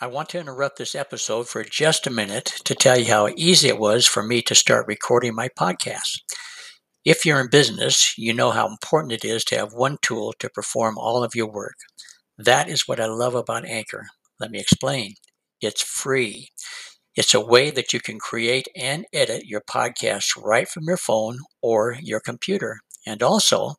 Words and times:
I 0.00 0.06
want 0.06 0.28
to 0.30 0.40
interrupt 0.40 0.78
this 0.78 0.94
episode 0.94 1.48
for 1.48 1.62
just 1.62 2.06
a 2.06 2.10
minute 2.10 2.46
to 2.64 2.74
tell 2.74 2.98
you 2.98 3.06
how 3.06 3.28
easy 3.36 3.68
it 3.68 3.78
was 3.78 4.06
for 4.06 4.22
me 4.22 4.42
to 4.42 4.54
start 4.54 4.86
recording 4.88 5.34
my 5.34 5.48
podcast. 5.48 6.20
If 7.04 7.24
you're 7.24 7.40
in 7.40 7.48
business, 7.50 8.16
you 8.18 8.34
know 8.34 8.50
how 8.50 8.68
important 8.68 9.12
it 9.12 9.24
is 9.24 9.44
to 9.46 9.56
have 9.56 9.72
one 9.72 9.98
tool 10.02 10.34
to 10.40 10.50
perform 10.50 10.98
all 10.98 11.22
of 11.24 11.34
your 11.34 11.50
work. 11.50 11.76
That 12.38 12.68
is 12.68 12.88
what 12.88 13.00
I 13.00 13.06
love 13.06 13.34
about 13.34 13.64
Anchor. 13.66 14.06
Let 14.40 14.50
me 14.50 14.58
explain. 14.60 15.14
It's 15.60 15.82
free. 15.82 16.48
It's 17.14 17.34
a 17.34 17.40
way 17.44 17.70
that 17.70 17.92
you 17.92 18.00
can 18.00 18.18
create 18.18 18.68
and 18.76 19.06
edit 19.12 19.44
your 19.46 19.62
podcast 19.62 20.42
right 20.42 20.68
from 20.68 20.84
your 20.86 20.96
phone 20.96 21.38
or 21.62 21.96
your 22.00 22.20
computer. 22.20 22.80
And 23.06 23.22
also, 23.22 23.74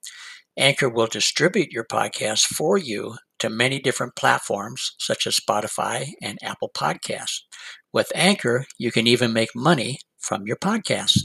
Anchor 0.57 0.89
will 0.89 1.07
distribute 1.07 1.71
your 1.71 1.85
podcast 1.85 2.43
for 2.45 2.77
you 2.77 3.15
to 3.43 3.49
many 3.49 3.77
different 3.77 4.15
platforms 4.15 4.95
such 4.99 5.27
as 5.27 5.35
Spotify 5.35 6.13
and 6.21 6.39
Apple 6.41 6.71
Podcasts. 6.73 7.41
With 7.91 8.09
Anchor, 8.15 8.65
you 8.77 8.89
can 8.89 9.05
even 9.05 9.33
make 9.33 9.49
money 9.53 9.99
from 10.17 10.47
your 10.47 10.55
podcast. 10.55 11.17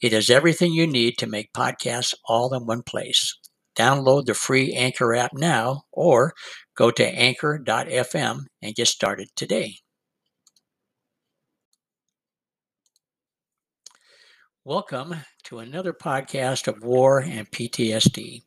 It 0.00 0.14
is 0.14 0.30
everything 0.30 0.72
you 0.72 0.86
need 0.86 1.18
to 1.18 1.26
make 1.26 1.52
podcasts 1.52 2.14
all 2.26 2.54
in 2.54 2.64
one 2.64 2.82
place. 2.82 3.38
Download 3.76 4.24
the 4.24 4.32
free 4.32 4.72
Anchor 4.72 5.14
app 5.14 5.32
now 5.34 5.82
or 5.92 6.32
go 6.74 6.90
to 6.92 7.04
anchor.fm 7.06 8.46
and 8.62 8.74
get 8.74 8.88
started 8.88 9.28
today. 9.36 9.74
Welcome 14.64 15.14
to 15.44 15.58
another 15.58 15.92
podcast 15.92 16.68
of 16.68 16.82
War 16.82 17.20
and 17.20 17.50
PTSD. 17.50 18.44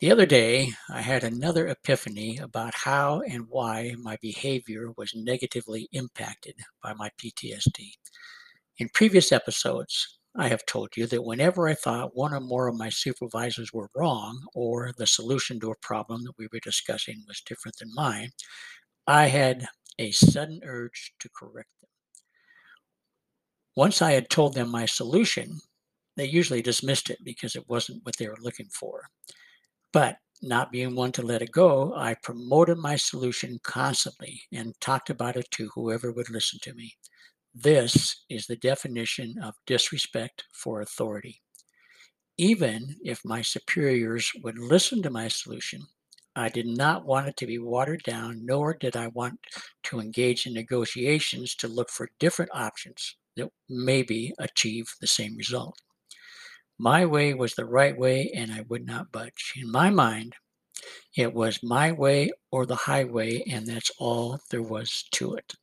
The 0.00 0.12
other 0.12 0.26
day, 0.26 0.74
I 0.88 1.02
had 1.02 1.24
another 1.24 1.66
epiphany 1.66 2.38
about 2.38 2.74
how 2.74 3.20
and 3.22 3.48
why 3.48 3.94
my 3.98 4.16
behavior 4.22 4.92
was 4.96 5.12
negatively 5.14 5.88
impacted 5.92 6.54
by 6.82 6.94
my 6.94 7.10
PTSD. 7.16 7.94
In 8.78 8.88
previous 8.90 9.32
episodes, 9.32 10.18
I 10.36 10.48
have 10.48 10.66
told 10.66 10.96
you 10.96 11.06
that 11.08 11.24
whenever 11.24 11.68
I 11.68 11.74
thought 11.74 12.16
one 12.16 12.32
or 12.32 12.40
more 12.40 12.68
of 12.68 12.76
my 12.76 12.90
supervisors 12.90 13.72
were 13.72 13.90
wrong 13.94 14.46
or 14.54 14.92
the 14.96 15.06
solution 15.06 15.60
to 15.60 15.72
a 15.72 15.78
problem 15.82 16.22
that 16.24 16.38
we 16.38 16.48
were 16.52 16.60
discussing 16.60 17.24
was 17.26 17.40
different 17.40 17.76
than 17.78 17.94
mine, 17.94 18.30
I 19.06 19.26
had 19.26 19.66
a 19.98 20.12
sudden 20.12 20.60
urge 20.64 21.12
to 21.18 21.28
correct 21.30 21.70
them. 21.80 21.90
Once 23.74 24.00
I 24.00 24.12
had 24.12 24.30
told 24.30 24.54
them 24.54 24.70
my 24.70 24.86
solution, 24.86 25.60
they 26.16 26.26
usually 26.26 26.62
dismissed 26.62 27.10
it 27.10 27.18
because 27.24 27.56
it 27.56 27.68
wasn't 27.68 28.04
what 28.06 28.16
they 28.16 28.28
were 28.28 28.38
looking 28.40 28.68
for. 28.68 29.08
But 29.92 30.18
not 30.42 30.70
being 30.70 30.94
one 30.94 31.12
to 31.12 31.22
let 31.22 31.42
it 31.42 31.50
go, 31.50 31.94
I 31.96 32.14
promoted 32.14 32.78
my 32.78 32.96
solution 32.96 33.58
constantly 33.62 34.42
and 34.52 34.78
talked 34.80 35.10
about 35.10 35.36
it 35.36 35.50
to 35.52 35.70
whoever 35.74 36.12
would 36.12 36.30
listen 36.30 36.58
to 36.62 36.74
me. 36.74 36.96
This 37.54 38.24
is 38.28 38.46
the 38.46 38.56
definition 38.56 39.36
of 39.42 39.54
disrespect 39.66 40.44
for 40.52 40.80
authority. 40.80 41.40
Even 42.36 42.96
if 43.02 43.24
my 43.24 43.42
superiors 43.42 44.30
would 44.44 44.58
listen 44.58 45.02
to 45.02 45.10
my 45.10 45.26
solution, 45.26 45.82
I 46.36 46.48
did 46.48 46.66
not 46.66 47.04
want 47.04 47.26
it 47.26 47.36
to 47.38 47.46
be 47.46 47.58
watered 47.58 48.04
down, 48.04 48.46
nor 48.46 48.74
did 48.74 48.96
I 48.96 49.08
want 49.08 49.40
to 49.84 49.98
engage 49.98 50.46
in 50.46 50.54
negotiations 50.54 51.56
to 51.56 51.66
look 51.66 51.90
for 51.90 52.10
different 52.20 52.52
options 52.54 53.16
that 53.36 53.50
maybe 53.68 54.34
achieve 54.38 54.94
the 55.00 55.08
same 55.08 55.36
result. 55.36 55.80
My 56.78 57.04
way 57.06 57.34
was 57.34 57.54
the 57.54 57.64
right 57.64 57.96
way, 57.98 58.30
and 58.34 58.52
I 58.52 58.64
would 58.68 58.86
not 58.86 59.10
budge. 59.10 59.54
In 59.56 59.70
my 59.70 59.90
mind, 59.90 60.34
it 61.16 61.34
was 61.34 61.62
my 61.62 61.90
way 61.90 62.30
or 62.52 62.66
the 62.66 62.76
highway, 62.76 63.42
and 63.50 63.66
that's 63.66 63.90
all 63.98 64.38
there 64.50 64.62
was 64.62 65.04
to 65.12 65.34
it. 65.34 65.54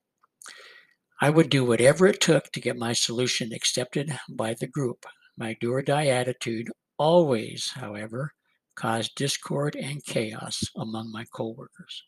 I 1.22 1.30
would 1.30 1.50
do 1.50 1.64
whatever 1.64 2.08
it 2.08 2.20
took 2.20 2.52
to 2.52 2.60
get 2.60 2.76
my 2.78 2.92
solution 2.92 3.54
accepted 3.54 4.20
by 4.30 4.54
the 4.54 4.68
group. 4.68 5.06
My 5.38 5.56
do 5.62 5.72
or 5.72 5.82
die 5.82 6.08
attitude 6.08 6.70
always, 6.98 7.72
however, 7.76 8.34
caused 8.76 9.16
discord 9.16 9.78
and 9.78 10.04
chaos 10.04 10.66
among 10.76 11.12
my 11.12 11.24
coworkers. 11.34 12.04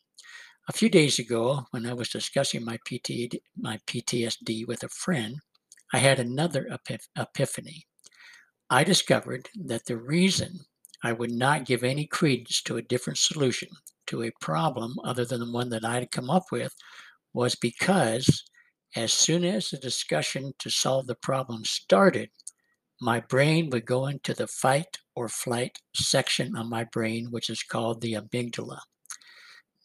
A 0.68 0.74
few 0.74 0.90
days 0.90 1.18
ago, 1.18 1.64
when 1.70 1.86
I 1.86 1.94
was 1.94 2.10
discussing 2.10 2.62
my, 2.62 2.76
PT, 2.84 3.40
my 3.56 3.78
PTSD 3.86 4.66
with 4.66 4.82
a 4.82 4.88
friend, 4.88 5.36
I 5.94 5.98
had 5.98 6.18
another 6.18 6.68
epiph- 6.70 7.08
epiphany. 7.16 7.86
I 8.70 8.84
discovered 8.84 9.48
that 9.64 9.86
the 9.86 9.96
reason 9.96 10.60
I 11.02 11.12
would 11.12 11.30
not 11.30 11.64
give 11.64 11.84
any 11.84 12.06
credence 12.06 12.60
to 12.62 12.76
a 12.76 12.82
different 12.82 13.18
solution 13.18 13.68
to 14.08 14.22
a 14.22 14.32
problem 14.40 14.96
other 15.04 15.24
than 15.24 15.40
the 15.40 15.50
one 15.50 15.70
that 15.70 15.84
I 15.84 15.94
had 15.94 16.10
come 16.10 16.28
up 16.28 16.52
with 16.52 16.74
was 17.32 17.54
because 17.54 18.44
as 18.96 19.12
soon 19.12 19.44
as 19.44 19.70
the 19.70 19.78
discussion 19.78 20.52
to 20.58 20.70
solve 20.70 21.06
the 21.06 21.14
problem 21.14 21.64
started, 21.64 22.30
my 23.00 23.20
brain 23.20 23.70
would 23.70 23.86
go 23.86 24.06
into 24.06 24.34
the 24.34 24.46
fight 24.46 24.98
or 25.14 25.28
flight 25.28 25.78
section 25.94 26.56
of 26.56 26.66
my 26.66 26.84
brain, 26.84 27.28
which 27.30 27.48
is 27.48 27.62
called 27.62 28.00
the 28.00 28.14
amygdala. 28.14 28.80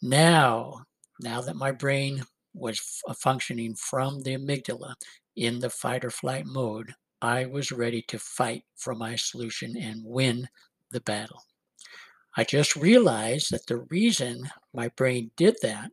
Now, 0.01 0.85
now 1.19 1.41
that 1.41 1.55
my 1.55 1.71
brain 1.71 2.23
was 2.53 3.01
uh, 3.07 3.13
functioning 3.13 3.75
from 3.75 4.21
the 4.23 4.35
amygdala, 4.35 4.95
in 5.35 5.59
the 5.59 5.69
fight 5.69 6.05
or 6.05 6.11
flight 6.11 6.45
mode, 6.45 6.93
I 7.23 7.45
was 7.45 7.71
ready 7.71 8.01
to 8.09 8.19
fight 8.19 8.65
for 8.75 8.93
my 8.93 9.15
solution 9.15 9.77
and 9.77 10.03
win 10.03 10.49
the 10.91 10.99
battle. 10.99 11.45
I 12.35 12.43
just 12.43 12.75
realized 12.75 13.49
that 13.51 13.65
the 13.65 13.77
reason 13.77 14.49
my 14.73 14.89
brain 14.89 15.31
did 15.37 15.55
that 15.61 15.91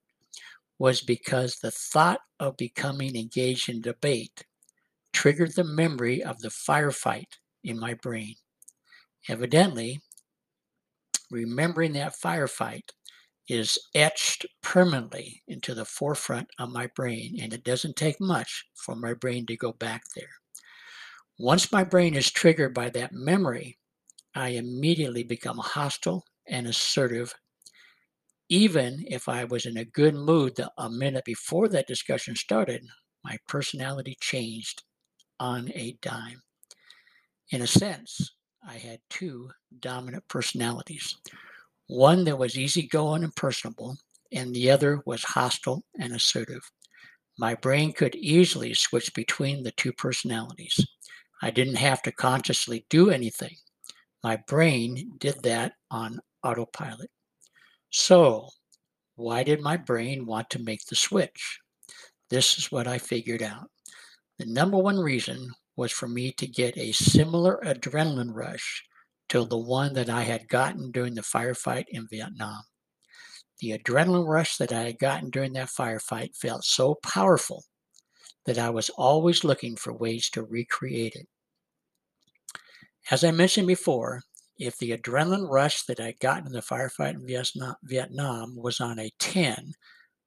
was 0.76 1.02
because 1.02 1.60
the 1.60 1.70
thought 1.70 2.20
of 2.40 2.56
becoming 2.56 3.14
engaged 3.14 3.68
in 3.68 3.80
debate 3.80 4.44
triggered 5.12 5.54
the 5.54 5.62
memory 5.62 6.20
of 6.20 6.40
the 6.40 6.48
firefight 6.48 7.38
in 7.62 7.78
my 7.78 7.94
brain. 7.94 8.34
Evidently, 9.28 10.00
remembering 11.30 11.92
that 11.92 12.16
firefight 12.20 12.90
is 13.48 13.78
etched 13.94 14.46
permanently 14.62 15.44
into 15.46 15.74
the 15.74 15.84
forefront 15.84 16.48
of 16.58 16.70
my 16.70 16.88
brain, 16.88 17.38
and 17.40 17.52
it 17.52 17.62
doesn't 17.62 17.94
take 17.94 18.20
much 18.20 18.66
for 18.74 18.96
my 18.96 19.14
brain 19.14 19.46
to 19.46 19.56
go 19.56 19.72
back 19.72 20.02
there. 20.16 20.39
Once 21.42 21.72
my 21.72 21.82
brain 21.82 22.14
is 22.14 22.30
triggered 22.30 22.74
by 22.74 22.90
that 22.90 23.14
memory, 23.14 23.78
I 24.34 24.50
immediately 24.50 25.22
become 25.22 25.56
hostile 25.56 26.22
and 26.46 26.66
assertive. 26.66 27.34
Even 28.50 29.02
if 29.08 29.26
I 29.26 29.44
was 29.44 29.64
in 29.64 29.78
a 29.78 29.86
good 29.86 30.14
mood 30.14 30.56
the, 30.56 30.70
a 30.76 30.90
minute 30.90 31.24
before 31.24 31.66
that 31.68 31.86
discussion 31.86 32.36
started, 32.36 32.86
my 33.24 33.38
personality 33.48 34.18
changed 34.20 34.82
on 35.38 35.70
a 35.74 35.96
dime. 36.02 36.42
In 37.52 37.62
a 37.62 37.66
sense, 37.66 38.32
I 38.62 38.74
had 38.74 39.00
two 39.08 39.48
dominant 39.78 40.28
personalities 40.28 41.16
one 41.86 42.22
that 42.24 42.38
was 42.38 42.58
easygoing 42.58 43.24
and 43.24 43.34
personable, 43.34 43.96
and 44.30 44.54
the 44.54 44.70
other 44.70 45.02
was 45.06 45.24
hostile 45.24 45.84
and 45.98 46.12
assertive. 46.12 46.70
My 47.38 47.54
brain 47.54 47.94
could 47.94 48.14
easily 48.16 48.74
switch 48.74 49.14
between 49.14 49.62
the 49.62 49.72
two 49.72 49.94
personalities. 49.94 50.78
I 51.42 51.50
didn't 51.50 51.76
have 51.76 52.02
to 52.02 52.12
consciously 52.12 52.86
do 52.90 53.10
anything. 53.10 53.56
My 54.22 54.36
brain 54.46 55.12
did 55.18 55.42
that 55.42 55.72
on 55.90 56.20
autopilot. 56.44 57.10
So, 57.90 58.48
why 59.16 59.42
did 59.42 59.60
my 59.60 59.76
brain 59.76 60.26
want 60.26 60.50
to 60.50 60.62
make 60.62 60.84
the 60.86 60.96
switch? 60.96 61.58
This 62.28 62.58
is 62.58 62.70
what 62.70 62.86
I 62.86 62.98
figured 62.98 63.42
out. 63.42 63.70
The 64.38 64.46
number 64.46 64.78
one 64.78 64.98
reason 64.98 65.50
was 65.76 65.92
for 65.92 66.08
me 66.08 66.32
to 66.32 66.46
get 66.46 66.76
a 66.76 66.92
similar 66.92 67.60
adrenaline 67.64 68.34
rush 68.34 68.84
to 69.30 69.44
the 69.44 69.58
one 69.58 69.94
that 69.94 70.10
I 70.10 70.22
had 70.22 70.48
gotten 70.48 70.90
during 70.90 71.14
the 71.14 71.22
firefight 71.22 71.84
in 71.88 72.06
Vietnam. 72.08 72.62
The 73.60 73.78
adrenaline 73.78 74.26
rush 74.26 74.56
that 74.56 74.72
I 74.72 74.82
had 74.82 74.98
gotten 74.98 75.30
during 75.30 75.52
that 75.54 75.68
firefight 75.68 76.36
felt 76.36 76.64
so 76.64 76.96
powerful 77.02 77.64
that 78.46 78.58
I 78.58 78.70
was 78.70 78.90
always 78.90 79.44
looking 79.44 79.76
for 79.76 79.92
ways 79.92 80.30
to 80.30 80.42
recreate 80.42 81.14
it. 81.14 81.26
As 83.10 83.24
I 83.24 83.30
mentioned 83.30 83.66
before, 83.66 84.22
if 84.58 84.76
the 84.78 84.96
adrenaline 84.96 85.48
rush 85.50 85.84
that 85.84 86.00
I 86.00 86.14
got 86.20 86.46
in 86.46 86.52
the 86.52 86.60
firefight 86.60 87.14
in 87.14 87.74
Vietnam 87.84 88.56
was 88.56 88.80
on 88.80 88.98
a 88.98 89.10
10, 89.18 89.72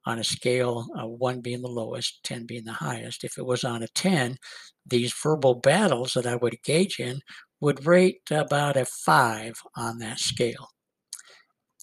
on 0.05 0.19
a 0.19 0.23
scale 0.23 0.87
of 0.97 1.11
1 1.11 1.41
being 1.41 1.61
the 1.61 1.67
lowest, 1.67 2.23
10 2.23 2.45
being 2.45 2.65
the 2.65 2.73
highest, 2.73 3.23
if 3.23 3.37
it 3.37 3.45
was 3.45 3.63
on 3.63 3.83
a 3.83 3.87
10, 3.89 4.37
these 4.85 5.13
verbal 5.13 5.55
battles 5.55 6.13
that 6.13 6.25
I 6.25 6.35
would 6.35 6.53
engage 6.53 6.99
in 6.99 7.19
would 7.61 7.85
rate 7.85 8.21
about 8.29 8.75
a 8.75 8.85
five 8.85 9.53
on 9.77 9.99
that 9.99 10.19
scale. 10.19 10.69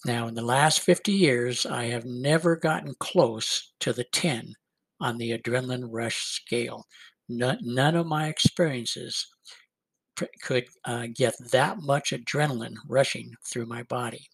Now, 0.05 0.27
in 0.27 0.35
the 0.35 0.41
last 0.41 0.81
50 0.81 1.11
years, 1.11 1.65
I 1.65 1.85
have 1.85 2.05
never 2.05 2.55
gotten 2.55 2.93
close 2.99 3.73
to 3.79 3.93
the 3.93 4.03
10 4.03 4.53
on 5.01 5.17
the 5.17 5.37
adrenaline 5.37 5.87
rush 5.89 6.23
scale. 6.23 6.85
None 7.27 7.95
of 7.95 8.07
my 8.07 8.27
experiences 8.27 9.27
could 10.41 10.65
uh, 10.85 11.07
get 11.13 11.35
that 11.51 11.77
much 11.81 12.11
adrenaline 12.11 12.75
rushing 12.87 13.33
through 13.45 13.65
my 13.65 13.83
body. 13.83 14.27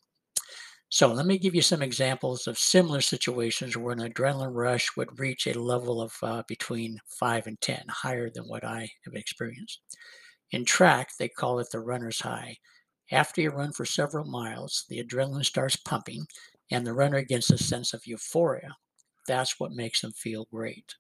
So 0.90 1.08
let 1.08 1.26
me 1.26 1.38
give 1.38 1.54
you 1.54 1.62
some 1.62 1.82
examples 1.82 2.48
of 2.48 2.58
similar 2.58 3.02
situations 3.02 3.76
where 3.76 3.94
an 3.94 4.00
adrenaline 4.00 4.56
rush 4.56 4.96
would 4.96 5.20
reach 5.20 5.46
a 5.46 5.60
level 5.60 6.02
of 6.02 6.14
uh, 6.24 6.44
between 6.48 6.98
5 7.20 7.48
and 7.48 7.60
10, 7.60 7.84
higher 7.90 8.30
than 8.30 8.46
what 8.46 8.64
I 8.64 8.90
have 9.04 9.14
experienced. 9.14 9.82
In 10.52 10.64
track, 10.64 11.10
they 11.20 11.28
call 11.28 11.60
it 11.60 11.68
the 11.72 11.82
runner's 11.82 12.22
high. 12.22 12.56
After 13.12 13.42
you 13.42 13.52
run 13.52 13.74
for 13.74 13.86
several 13.86 14.26
miles, 14.26 14.86
the 14.90 15.04
adrenaline 15.04 15.46
starts 15.46 15.76
pumping 15.76 16.26
and 16.72 16.86
the 16.86 16.94
runner 16.94 17.22
gets 17.22 17.50
a 17.50 17.58
sense 17.58 17.94
of 17.94 18.08
euphoria. 18.08 18.76
That's 19.28 19.60
what 19.60 19.72
makes 19.72 20.02
them 20.02 20.14
feel 20.14 20.48
great. 20.52 20.96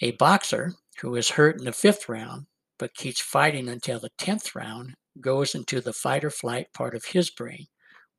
A 0.00 0.12
boxer 0.12 0.74
who 1.00 1.14
is 1.14 1.30
hurt 1.30 1.58
in 1.58 1.64
the 1.64 1.72
fifth 1.72 2.08
round 2.08 2.46
but 2.78 2.94
keeps 2.94 3.20
fighting 3.20 3.68
until 3.68 4.00
the 4.00 4.10
10th 4.18 4.54
round 4.54 4.94
goes 5.20 5.54
into 5.54 5.80
the 5.80 5.92
fight 5.92 6.24
or 6.24 6.30
flight 6.30 6.66
part 6.72 6.94
of 6.94 7.04
his 7.04 7.30
brain 7.30 7.66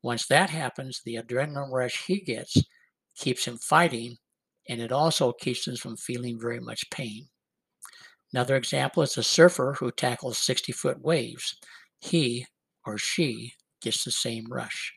once 0.06 0.28
that 0.28 0.52
happens, 0.52 1.02
the 1.04 1.16
adrenaline 1.16 1.72
rush 1.72 2.06
he 2.06 2.20
gets 2.20 2.62
keeps 3.18 3.46
him 3.46 3.58
fighting, 3.58 4.18
and 4.70 4.80
it 4.80 4.92
also 4.92 5.32
keeps 5.32 5.68
him 5.68 5.76
from 5.76 5.98
feeling 5.98 6.40
very 6.40 6.60
much 6.60 6.88
pain. 6.92 7.28
Another 8.32 8.56
example 8.56 9.02
is 9.02 9.18
a 9.18 9.24
surfer 9.24 9.76
who 9.80 9.90
tackles 9.92 10.38
60 10.38 10.74
foot 10.74 11.02
waves. 11.02 11.58
He 11.98 12.46
or 12.86 13.00
she 13.00 13.54
gets 13.82 14.04
the 14.04 14.12
same 14.12 14.46
rush. 14.48 14.94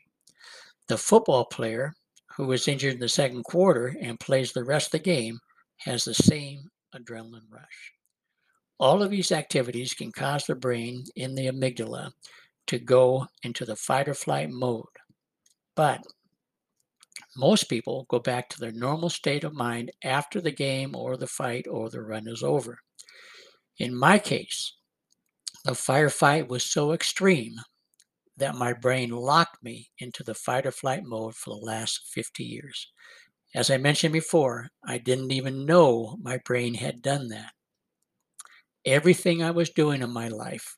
The 0.89 0.97
football 0.99 1.45
player 1.45 1.95
who 2.39 2.49
is 2.53 2.69
injured 2.69 2.93
in 2.93 2.99
the 3.01 3.09
second 3.09 3.43
quarter 3.43 3.93
and 4.01 4.17
plays 4.17 4.53
the 4.53 4.63
rest 4.63 4.87
of 4.87 4.91
the 4.93 4.99
game 4.99 5.37
has 5.79 6.05
the 6.05 6.13
same 6.13 6.69
adrenaline 6.95 7.51
rush. 7.51 7.91
All 8.79 9.03
of 9.03 9.11
these 9.11 9.33
activities 9.33 9.93
can 9.93 10.13
cause 10.13 10.45
the 10.45 10.55
brain 10.55 11.03
in 11.17 11.35
the 11.35 11.47
amygdala 11.47 12.11
to 12.67 12.79
go 12.79 13.27
into 13.43 13.65
the 13.65 13.75
fight 13.75 14.07
or 14.07 14.13
flight 14.13 14.49
mode. 14.51 14.85
But 15.75 16.01
most 17.35 17.65
people 17.65 18.05
go 18.07 18.19
back 18.19 18.47
to 18.49 18.59
their 18.61 18.71
normal 18.71 19.09
state 19.09 19.43
of 19.43 19.53
mind 19.53 19.91
after 20.01 20.39
the 20.39 20.51
game 20.51 20.95
or 20.95 21.17
the 21.17 21.27
fight 21.27 21.65
or 21.69 21.89
the 21.89 22.01
run 22.01 22.25
is 22.25 22.41
over. 22.41 22.79
In 23.79 23.93
my 23.93 24.17
case, 24.17 24.77
the 25.65 25.71
firefight 25.71 26.47
was 26.47 26.63
so 26.63 26.93
extreme 26.93 27.55
that 28.39 28.55
my 28.55 28.73
brain 28.73 29.09
locked 29.09 29.63
me 29.63 29.89
into 29.99 30.23
the 30.23 30.33
fight 30.33 30.65
or 30.65 30.71
flight 30.71 31.03
mode 31.03 31.35
for 31.35 31.51
the 31.51 31.65
last 31.65 32.07
50 32.13 32.43
years. 32.43 32.91
As 33.55 33.71
I 33.71 33.77
mentioned 33.77 34.13
before, 34.13 34.69
I 34.83 34.97
didn't 34.97 35.31
even 35.31 35.65
know 35.65 36.17
my 36.21 36.37
brain 36.45 36.73
had 36.73 37.01
done 37.01 37.29
that. 37.29 37.51
Everything 38.85 39.43
I 39.43 39.51
was 39.51 39.69
doing 39.69 40.01
in 40.01 40.11
my 40.11 40.27
life 40.27 40.77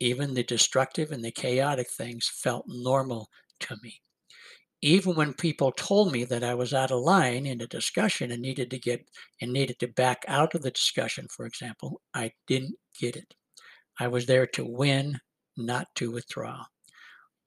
even 0.00 0.32
the 0.32 0.42
destructive 0.42 1.12
and 1.12 1.22
the 1.22 1.30
chaotic 1.30 1.88
things 1.88 2.28
felt 2.28 2.64
normal 2.66 3.28
to 3.60 3.76
me. 3.82 4.00
Even 4.82 5.14
when 5.14 5.34
people 5.34 5.72
told 5.72 6.10
me 6.10 6.24
that 6.24 6.42
I 6.42 6.54
was 6.54 6.72
out 6.72 6.90
of 6.90 7.02
line 7.02 7.44
in 7.44 7.60
a 7.60 7.66
discussion 7.66 8.32
and 8.32 8.40
needed 8.40 8.70
to 8.70 8.78
get 8.78 9.06
and 9.42 9.52
needed 9.52 9.78
to 9.80 9.88
back 9.88 10.24
out 10.26 10.54
of 10.54 10.62
the 10.62 10.70
discussion, 10.70 11.28
for 11.28 11.44
example, 11.44 12.00
I 12.14 12.32
didn't 12.46 12.76
get 12.98 13.14
it. 13.14 13.34
I 13.98 14.08
was 14.08 14.24
there 14.24 14.46
to 14.46 14.64
win, 14.64 15.20
not 15.58 15.86
to 15.96 16.10
withdraw. 16.10 16.64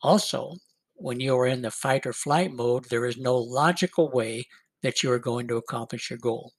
Also, 0.03 0.57
when 0.95 1.19
you 1.19 1.35
are 1.35 1.47
in 1.47 1.61
the 1.61 1.71
fight 1.71 2.05
or 2.05 2.13
flight 2.13 2.51
mode, 2.51 2.85
there 2.89 3.05
is 3.05 3.17
no 3.17 3.37
logical 3.37 4.11
way 4.11 4.45
that 4.81 5.01
you 5.01 5.09
are 5.09 5.19
going 5.19 5.47
to 5.47 5.55
accomplish 5.55 6.09
your 6.09 6.19
goal. 6.19 6.51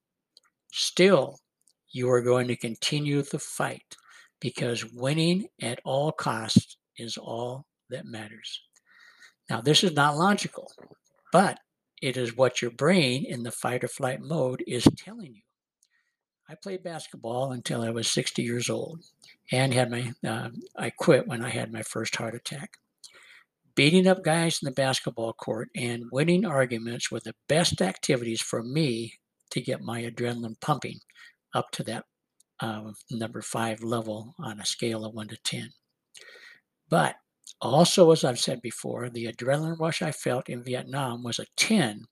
Still, 0.72 1.38
you 1.92 2.10
are 2.10 2.22
going 2.22 2.48
to 2.48 2.56
continue 2.56 3.22
the 3.22 3.38
fight 3.38 3.96
because 4.40 4.92
winning 4.92 5.46
at 5.60 5.78
all 5.84 6.10
costs 6.10 6.78
is 6.96 7.16
all 7.18 7.66
that 7.90 8.06
matters. 8.06 8.62
Now, 9.50 9.60
this 9.60 9.84
is 9.84 9.92
not 9.92 10.16
logical, 10.16 10.72
but 11.30 11.58
it 12.00 12.16
is 12.16 12.36
what 12.36 12.62
your 12.62 12.70
brain 12.70 13.24
in 13.26 13.42
the 13.42 13.52
fight 13.52 13.84
or 13.84 13.88
flight 13.88 14.20
mode 14.20 14.64
is 14.66 14.88
telling 14.96 15.34
you. 15.34 15.42
I 16.48 16.54
played 16.54 16.82
basketball 16.82 17.52
until 17.52 17.82
I 17.82 17.90
was 17.90 18.10
60 18.10 18.42
years 18.42 18.68
old 18.68 19.00
and 19.52 19.72
had 19.72 19.90
my, 19.90 20.12
uh, 20.26 20.48
I 20.76 20.90
quit 20.90 21.26
when 21.26 21.42
I 21.42 21.50
had 21.50 21.72
my 21.72 21.82
first 21.82 22.16
heart 22.16 22.34
attack. 22.34 22.78
Beating 23.76 24.06
up 24.06 24.22
guys 24.22 24.60
in 24.62 24.66
the 24.66 24.72
basketball 24.72 25.32
court 25.32 25.68
and 25.74 26.04
winning 26.12 26.44
arguments 26.44 27.10
were 27.10 27.20
the 27.20 27.34
best 27.48 27.82
activities 27.82 28.40
for 28.40 28.62
me 28.62 29.14
to 29.50 29.60
get 29.60 29.82
my 29.82 30.02
adrenaline 30.02 30.60
pumping 30.60 31.00
up 31.54 31.70
to 31.72 31.82
that 31.82 32.04
uh, 32.60 32.92
number 33.10 33.42
five 33.42 33.82
level 33.82 34.34
on 34.38 34.60
a 34.60 34.66
scale 34.66 35.04
of 35.04 35.14
one 35.14 35.26
to 35.26 35.36
10. 35.36 35.70
But 36.88 37.16
also, 37.60 38.12
as 38.12 38.22
I've 38.22 38.38
said 38.38 38.62
before, 38.62 39.10
the 39.10 39.26
adrenaline 39.26 39.80
rush 39.80 40.02
I 40.02 40.12
felt 40.12 40.48
in 40.48 40.62
Vietnam 40.62 41.24
was 41.24 41.40
a 41.40 41.46
10 41.56 42.04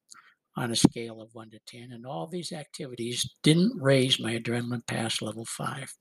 on 0.57 0.71
a 0.71 0.77
scale 0.77 1.21
of 1.21 1.35
1 1.35 1.51
to 1.51 1.59
10, 1.67 1.93
and 1.93 2.05
all 2.05 2.27
these 2.27 2.53
activities 2.53 3.29
didn't 3.43 3.81
raise 3.81 4.21
my 4.21 4.37
adrenaline 4.37 4.87
past 4.87 5.23
level 5.23 5.45
5. 5.45 5.95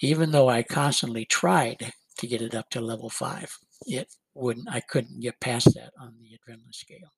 Even 0.00 0.30
though 0.30 0.48
I 0.48 0.62
constantly 0.62 1.24
tried 1.24 1.92
to 2.18 2.26
get 2.26 2.42
it 2.42 2.54
up 2.54 2.70
to 2.70 2.80
level 2.80 3.10
5, 3.10 3.58
it 3.86 4.14
wouldn't, 4.34 4.68
I 4.70 4.80
couldn't 4.80 5.20
get 5.20 5.40
past 5.40 5.74
that 5.74 5.92
on 5.98 6.14
the 6.20 6.36
adrenaline 6.36 6.74
scale. 6.74 7.12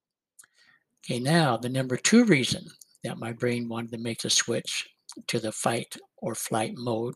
Okay, 1.05 1.19
now 1.19 1.57
the 1.57 1.69
number 1.69 1.97
two 1.97 2.25
reason 2.25 2.65
that 3.03 3.19
my 3.19 3.33
brain 3.33 3.69
wanted 3.69 3.91
to 3.93 3.99
make 3.99 4.23
the 4.23 4.31
switch 4.31 4.89
to 5.27 5.41
the 5.41 5.53
fight 5.53 5.97
or 6.19 6.35
flight 6.35 6.75
mode 6.77 7.15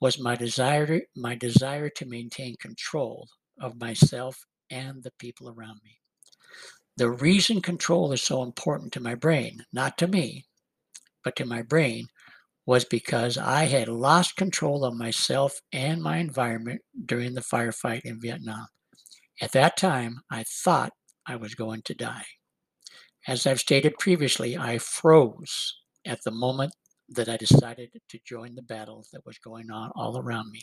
was 0.00 0.18
my 0.18 0.34
desire 0.34 1.02
my 1.14 1.34
desire 1.34 1.88
to 1.90 2.06
maintain 2.06 2.56
control 2.56 3.28
of 3.60 3.78
myself 3.78 4.44
and 4.70 5.02
the 5.02 5.12
people 5.18 5.48
around 5.48 5.78
me. 5.84 5.98
The 6.96 7.10
reason 7.10 7.60
control 7.60 8.12
is 8.12 8.22
so 8.22 8.42
important 8.42 8.92
to 8.94 9.00
my 9.00 9.14
brain, 9.14 9.64
not 9.72 9.96
to 9.98 10.08
me, 10.08 10.46
but 11.22 11.36
to 11.36 11.44
my 11.44 11.62
brain, 11.62 12.08
was 12.66 12.84
because 12.84 13.36
I 13.38 13.64
had 13.64 13.88
lost 13.88 14.36
control 14.36 14.84
of 14.84 14.94
myself 14.94 15.60
and 15.72 16.00
my 16.02 16.18
environment 16.18 16.80
during 17.06 17.34
the 17.34 17.40
firefight 17.40 18.02
in 18.04 18.20
Vietnam. 18.20 18.66
At 19.40 19.52
that 19.52 19.76
time, 19.76 20.20
I 20.30 20.44
thought 20.44 20.92
I 21.26 21.36
was 21.36 21.54
going 21.54 21.82
to 21.82 21.94
die. 21.94 22.24
As 23.26 23.46
I've 23.46 23.60
stated 23.60 23.98
previously, 23.98 24.56
I 24.56 24.78
froze 24.78 25.74
at 26.04 26.22
the 26.24 26.30
moment 26.30 26.72
that 27.08 27.28
I 27.28 27.36
decided 27.36 27.90
to 28.08 28.18
join 28.24 28.54
the 28.54 28.62
battle 28.62 29.04
that 29.12 29.26
was 29.26 29.38
going 29.38 29.70
on 29.70 29.90
all 29.94 30.18
around 30.18 30.50
me. 30.50 30.60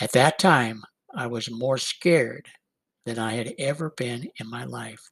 At 0.00 0.12
that 0.12 0.38
time, 0.38 0.82
I 1.14 1.26
was 1.26 1.50
more 1.50 1.78
scared 1.78 2.48
than 3.04 3.18
I 3.18 3.34
had 3.34 3.54
ever 3.58 3.90
been 3.96 4.28
in 4.38 4.48
my 4.48 4.64
life. 4.64 5.02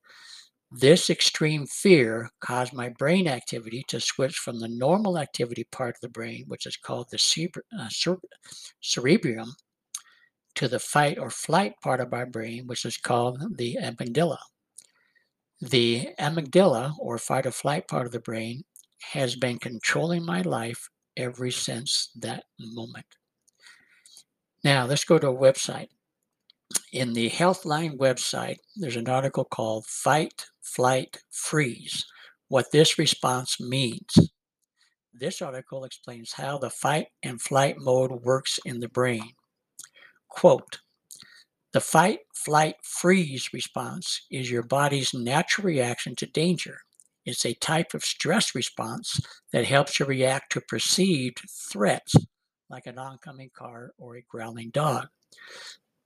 This 0.72 1.10
extreme 1.10 1.66
fear 1.66 2.30
caused 2.40 2.72
my 2.72 2.90
brain 2.90 3.26
activity 3.26 3.84
to 3.88 4.00
switch 4.00 4.36
from 4.36 4.60
the 4.60 4.68
normal 4.68 5.18
activity 5.18 5.64
part 5.64 5.96
of 5.96 6.00
the 6.00 6.08
brain, 6.08 6.44
which 6.46 6.64
is 6.64 6.76
called 6.76 7.08
the 7.10 7.18
cere- 7.18 7.48
uh, 7.76 7.88
cerebrum, 8.80 9.54
to 10.54 10.68
the 10.68 10.78
fight 10.78 11.18
or 11.18 11.28
flight 11.30 11.74
part 11.82 12.00
of 12.00 12.12
my 12.12 12.24
brain, 12.24 12.68
which 12.68 12.84
is 12.84 12.96
called 12.96 13.56
the 13.56 13.78
amygdala. 13.82 14.38
The 15.60 16.10
amygdala, 16.20 16.94
or 17.00 17.18
fight 17.18 17.46
or 17.46 17.50
flight 17.50 17.88
part 17.88 18.06
of 18.06 18.12
the 18.12 18.20
brain, 18.20 18.62
has 19.12 19.34
been 19.34 19.58
controlling 19.58 20.24
my 20.24 20.42
life 20.42 20.88
ever 21.16 21.50
since 21.50 22.10
that 22.16 22.44
moment. 22.58 23.06
Now, 24.62 24.86
let's 24.86 25.04
go 25.04 25.18
to 25.18 25.28
a 25.28 25.36
website. 25.36 25.88
In 26.92 27.12
the 27.12 27.30
Healthline 27.30 27.96
website, 27.98 28.58
there's 28.74 28.96
an 28.96 29.08
article 29.08 29.44
called 29.44 29.86
Fight, 29.86 30.46
Flight, 30.60 31.18
Freeze 31.30 32.04
What 32.48 32.72
This 32.72 32.98
Response 32.98 33.60
Means. 33.60 34.32
This 35.14 35.40
article 35.40 35.84
explains 35.84 36.32
how 36.32 36.58
the 36.58 36.70
fight 36.70 37.06
and 37.22 37.40
flight 37.40 37.76
mode 37.78 38.10
works 38.10 38.58
in 38.64 38.80
the 38.80 38.88
brain. 38.88 39.30
Quote 40.28 40.78
The 41.72 41.80
fight, 41.80 42.20
flight, 42.34 42.74
freeze 42.82 43.52
response 43.52 44.22
is 44.30 44.50
your 44.50 44.64
body's 44.64 45.14
natural 45.14 45.66
reaction 45.66 46.16
to 46.16 46.26
danger. 46.26 46.78
It's 47.24 47.46
a 47.46 47.54
type 47.54 47.94
of 47.94 48.04
stress 48.04 48.54
response 48.54 49.20
that 49.52 49.64
helps 49.64 50.00
you 50.00 50.06
react 50.06 50.50
to 50.52 50.60
perceived 50.60 51.40
threats 51.48 52.16
like 52.68 52.86
an 52.86 52.98
oncoming 52.98 53.50
car 53.54 53.92
or 53.96 54.16
a 54.16 54.22
growling 54.22 54.70
dog. 54.70 55.08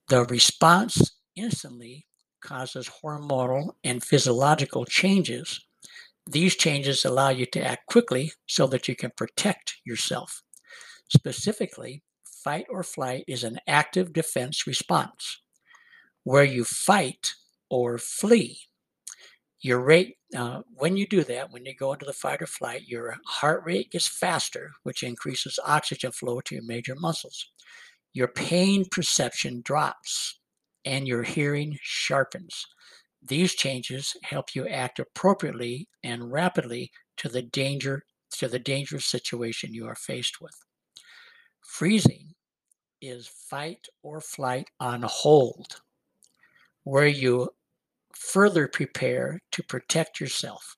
The 0.09 0.25
response 0.27 1.13
instantly 1.35 2.07
causes 2.43 2.91
hormonal 3.03 3.75
and 3.83 4.05
physiological 4.05 4.85
changes. 4.85 5.65
These 6.27 6.57
changes 6.57 7.05
allow 7.05 7.31
you 7.31 7.47
to 7.47 7.65
act 7.65 7.87
quickly 7.87 8.33
so 8.47 8.67
that 8.69 8.89
you 8.89 8.97
can 8.97 9.13
protect 9.17 9.77
yourself. 9.85 10.43
Specifically, 11.09 12.03
fight 12.25 12.67
or 12.69 12.83
flight 12.83 13.25
is 13.27 13.45
an 13.45 13.59
active 13.67 14.13
defense 14.13 14.67
response 14.67 15.41
where 16.25 16.45
you 16.45 16.65
fight 16.65 17.33
or 17.71 17.99
flee 17.99 18.59
your 19.61 19.81
rate 19.81 20.17
uh, 20.37 20.61
when 20.75 20.97
you 20.97 21.07
do 21.07 21.25
that 21.25 21.51
when 21.51 21.65
you 21.65 21.75
go 21.75 21.93
into 21.93 22.05
the 22.05 22.13
fight 22.13 22.43
or 22.43 22.47
flight 22.47 22.83
your 22.87 23.17
heart 23.27 23.63
rate 23.65 23.91
gets 23.91 24.07
faster 24.07 24.73
which 24.83 25.03
increases 25.03 25.59
oxygen 25.67 26.13
flow 26.13 26.41
to 26.41 26.55
your 26.57 26.65
major 26.65 26.95
muscles 26.95 27.51
your 28.15 28.29
pain 28.29 28.85
perception 28.91 29.61
drops 29.63 30.39
and 30.85 31.07
your 31.07 31.23
hearing 31.23 31.79
sharpens. 31.83 32.67
These 33.23 33.55
changes 33.55 34.17
help 34.23 34.55
you 34.55 34.67
act 34.69 34.99
appropriately 34.99 35.89
and 36.03 36.31
rapidly 36.33 36.91
to 37.19 37.29
the 37.29 37.43
danger 37.43 38.05
to 38.33 38.49
the 38.49 38.59
dangerous 38.59 39.07
situation 39.07 39.73
you 39.73 39.87
are 39.87 39.95
faced 39.95 40.41
with. 40.41 40.55
Freezing 41.61 42.35
is 43.01 43.29
fight 43.29 43.87
or 44.03 44.21
flight 44.21 44.69
on 44.81 45.03
hold, 45.03 45.81
where 46.83 47.07
you 47.07 47.49
further 48.13 48.67
prepare 48.67 49.41
to 49.53 49.63
protect 49.63 50.21
yourself. 50.21 50.77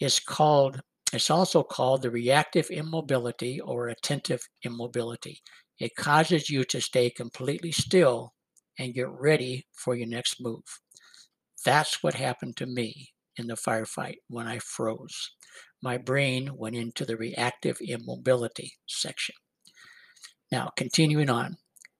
It's 0.00 0.20
called 0.20 0.80
it's 1.12 1.30
also 1.30 1.62
called 1.62 2.02
the 2.02 2.10
reactive 2.10 2.68
immobility 2.70 3.60
or 3.60 3.88
attentive 3.88 4.46
immobility. 4.62 5.40
It 5.78 5.96
causes 5.96 6.48
you 6.48 6.64
to 6.64 6.80
stay 6.80 7.10
completely 7.10 7.72
still 7.72 8.34
and 8.78 8.94
get 8.94 9.08
ready 9.08 9.66
for 9.72 9.94
your 9.94 10.08
next 10.08 10.40
move. 10.40 10.64
That's 11.64 12.02
what 12.02 12.14
happened 12.14 12.56
to 12.58 12.66
me 12.66 13.10
in 13.36 13.46
the 13.46 13.54
firefight 13.54 14.16
when 14.28 14.46
I 14.46 14.58
froze. 14.58 15.30
My 15.82 15.98
brain 15.98 16.50
went 16.56 16.76
into 16.76 17.04
the 17.04 17.16
reactive 17.16 17.78
immobility 17.80 18.72
section. 18.86 19.34
Now, 20.50 20.70
continuing 20.76 21.28
on, 21.28 21.56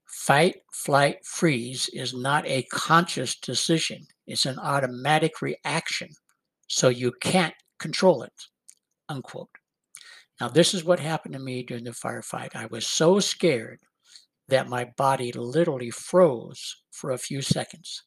fight, 0.07 0.57
flight, 0.73 1.25
freeze 1.25 1.91
is 1.93 2.15
not 2.15 2.47
a 2.47 2.63
conscious 2.71 3.37
decision, 3.37 4.07
it's 4.27 4.47
an 4.47 4.59
automatic 4.59 5.43
reaction. 5.43 6.09
So 6.69 6.89
you 6.89 7.13
can't 7.21 7.55
control 7.79 8.23
it. 8.23 8.33
Unquote. 9.09 9.56
Now, 10.41 10.49
this 10.49 10.75
is 10.75 10.85
what 10.85 11.01
happened 11.01 11.35
to 11.35 11.41
me 11.41 11.63
during 11.63 11.85
the 11.85 11.91
firefight. 11.91 12.55
I 12.55 12.67
was 12.67 12.87
so 12.87 13.21
scared 13.21 13.81
that 14.49 14.69
my 14.69 14.85
body 14.97 15.33
literally 15.33 15.91
froze 15.91 16.83
for 16.93 17.11
a 17.11 17.19
few 17.19 17.41
seconds. 17.43 18.03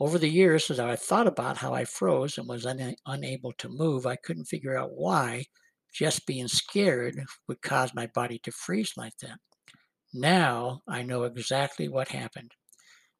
Over 0.00 0.18
the 0.18 0.28
years, 0.28 0.70
as 0.70 0.80
I 0.80 0.96
thought 0.96 1.26
about 1.26 1.58
how 1.58 1.74
I 1.74 1.84
froze 1.84 2.38
and 2.38 2.48
was 2.48 2.64
un- 2.64 2.96
unable 3.06 3.52
to 3.58 3.68
move, 3.68 4.06
I 4.06 4.16
couldn't 4.16 4.46
figure 4.46 4.76
out 4.76 4.92
why 4.94 5.44
just 5.92 6.26
being 6.26 6.48
scared 6.48 7.22
would 7.46 7.60
cause 7.60 7.92
my 7.94 8.06
body 8.14 8.38
to 8.44 8.52
freeze 8.52 8.94
like 8.96 9.16
that. 9.18 9.38
Now 10.14 10.80
I 10.88 11.02
know 11.02 11.24
exactly 11.24 11.88
what 11.88 12.08
happened. 12.08 12.52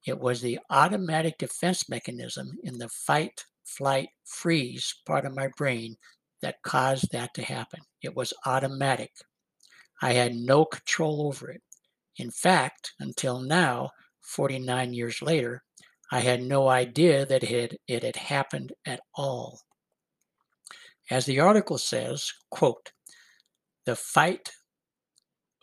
It 0.06 0.18
was 0.18 0.40
the 0.40 0.58
automatic 0.70 1.36
defense 1.36 1.88
mechanism 1.88 2.56
in 2.64 2.78
the 2.78 2.88
fight, 2.88 3.44
flight, 3.64 4.08
freeze 4.24 4.94
part 5.06 5.26
of 5.26 5.34
my 5.34 5.48
brain 5.56 5.96
that 6.42 6.62
caused 6.62 7.12
that 7.12 7.34
to 7.34 7.42
happen. 7.42 7.80
It 8.02 8.16
was 8.16 8.32
automatic. 8.46 9.12
I 10.02 10.12
had 10.12 10.34
no 10.34 10.64
control 10.64 11.26
over 11.26 11.50
it. 11.50 11.62
In 12.16 12.30
fact, 12.30 12.92
until 12.98 13.40
now, 13.40 13.90
49 14.20 14.94
years 14.94 15.22
later, 15.22 15.62
I 16.10 16.20
had 16.20 16.42
no 16.42 16.68
idea 16.68 17.24
that 17.26 17.44
it 17.44 17.50
had, 17.50 17.78
it 17.86 18.02
had 18.02 18.16
happened 18.16 18.72
at 18.86 19.00
all. 19.14 19.60
As 21.10 21.26
the 21.26 21.40
article 21.40 21.78
says, 21.78 22.32
quote, 22.50 22.92
the 23.84 23.96
fight 23.96 24.50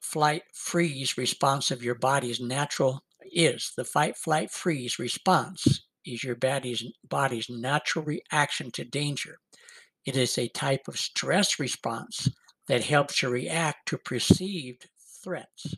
flight 0.01 0.43
freeze 0.53 1.17
response 1.17 1.69
of 1.69 1.84
your 1.84 1.96
body's 1.96 2.39
natural 2.39 3.03
is 3.22 3.74
the 3.75 3.84
fight 3.84 4.17
flight 4.17 4.50
freeze 4.50 4.98
response 4.98 5.86
is 6.05 6.24
your 6.24 6.36
body's 6.36 6.84
body's 7.07 7.50
natural 7.50 8.05
reaction 8.05 8.72
to 8.72 8.86
danger. 8.86 9.38
It 10.08 10.16
is 10.16 10.38
a 10.38 10.48
type 10.48 10.88
of 10.88 10.98
stress 10.98 11.60
response 11.60 12.30
that 12.70 12.86
helps 12.86 13.22
you 13.22 13.28
react 13.28 13.90
to 13.90 13.98
perceived 13.98 14.88
threats. 15.22 15.76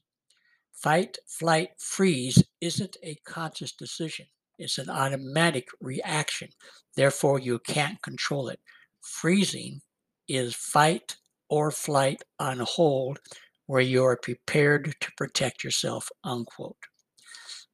Fight, 0.72 1.18
flight, 1.28 1.70
freeze 1.80 2.44
isn't 2.62 2.96
a 3.02 3.16
conscious 3.26 3.72
decision. 3.72 4.28
It's 4.60 4.78
an 4.78 4.88
automatic 4.88 5.70
reaction. 5.82 6.50
Therefore, 6.96 7.40
you 7.40 7.58
can't 7.58 8.04
control 8.04 8.50
it. 8.50 8.60
Freezing 9.02 9.82
is 10.28 10.54
fight 10.54 11.18
or 11.50 11.72
flight 11.72 12.22
on 12.40 12.60
hold 12.60 13.18
where 13.66 13.82
you 13.82 14.04
are 14.04 14.16
prepared 14.16 14.94
to 15.02 15.12
protect 15.18 15.64
yourself, 15.64 16.08
unquote. 16.24 16.78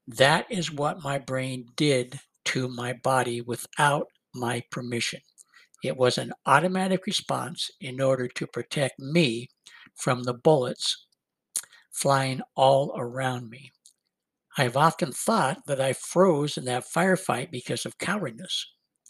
That 0.08 0.50
is 0.50 0.72
what 0.72 1.04
my 1.04 1.18
brain 1.18 1.66
did 1.76 2.22
to 2.46 2.70
my 2.70 2.94
body 2.94 3.42
without 3.42 4.08
my 4.34 4.64
permission. 4.72 5.20
It 5.88 5.98
was 5.98 6.18
an 6.18 6.34
automatic 6.46 7.06
response 7.06 7.70
in 7.80 8.02
order 8.02 8.28
to 8.28 8.48
protect 8.48 9.00
me 9.00 9.50
from 9.96 10.24
the 10.24 10.34
bullets 10.34 11.06
flying 11.92 12.42
all 12.56 12.94
around 12.98 13.50
me. 13.50 13.72
I 14.58 14.64
have 14.64 14.78
often 14.78 15.12
thought 15.12 15.66
that 15.68 15.82
I 15.82 15.94
froze 15.94 16.58
in 16.58 16.66
that 16.66 16.86
firefight 16.86 17.52
because 17.52 17.86
of 17.86 17.98
cowardness. 17.98 18.66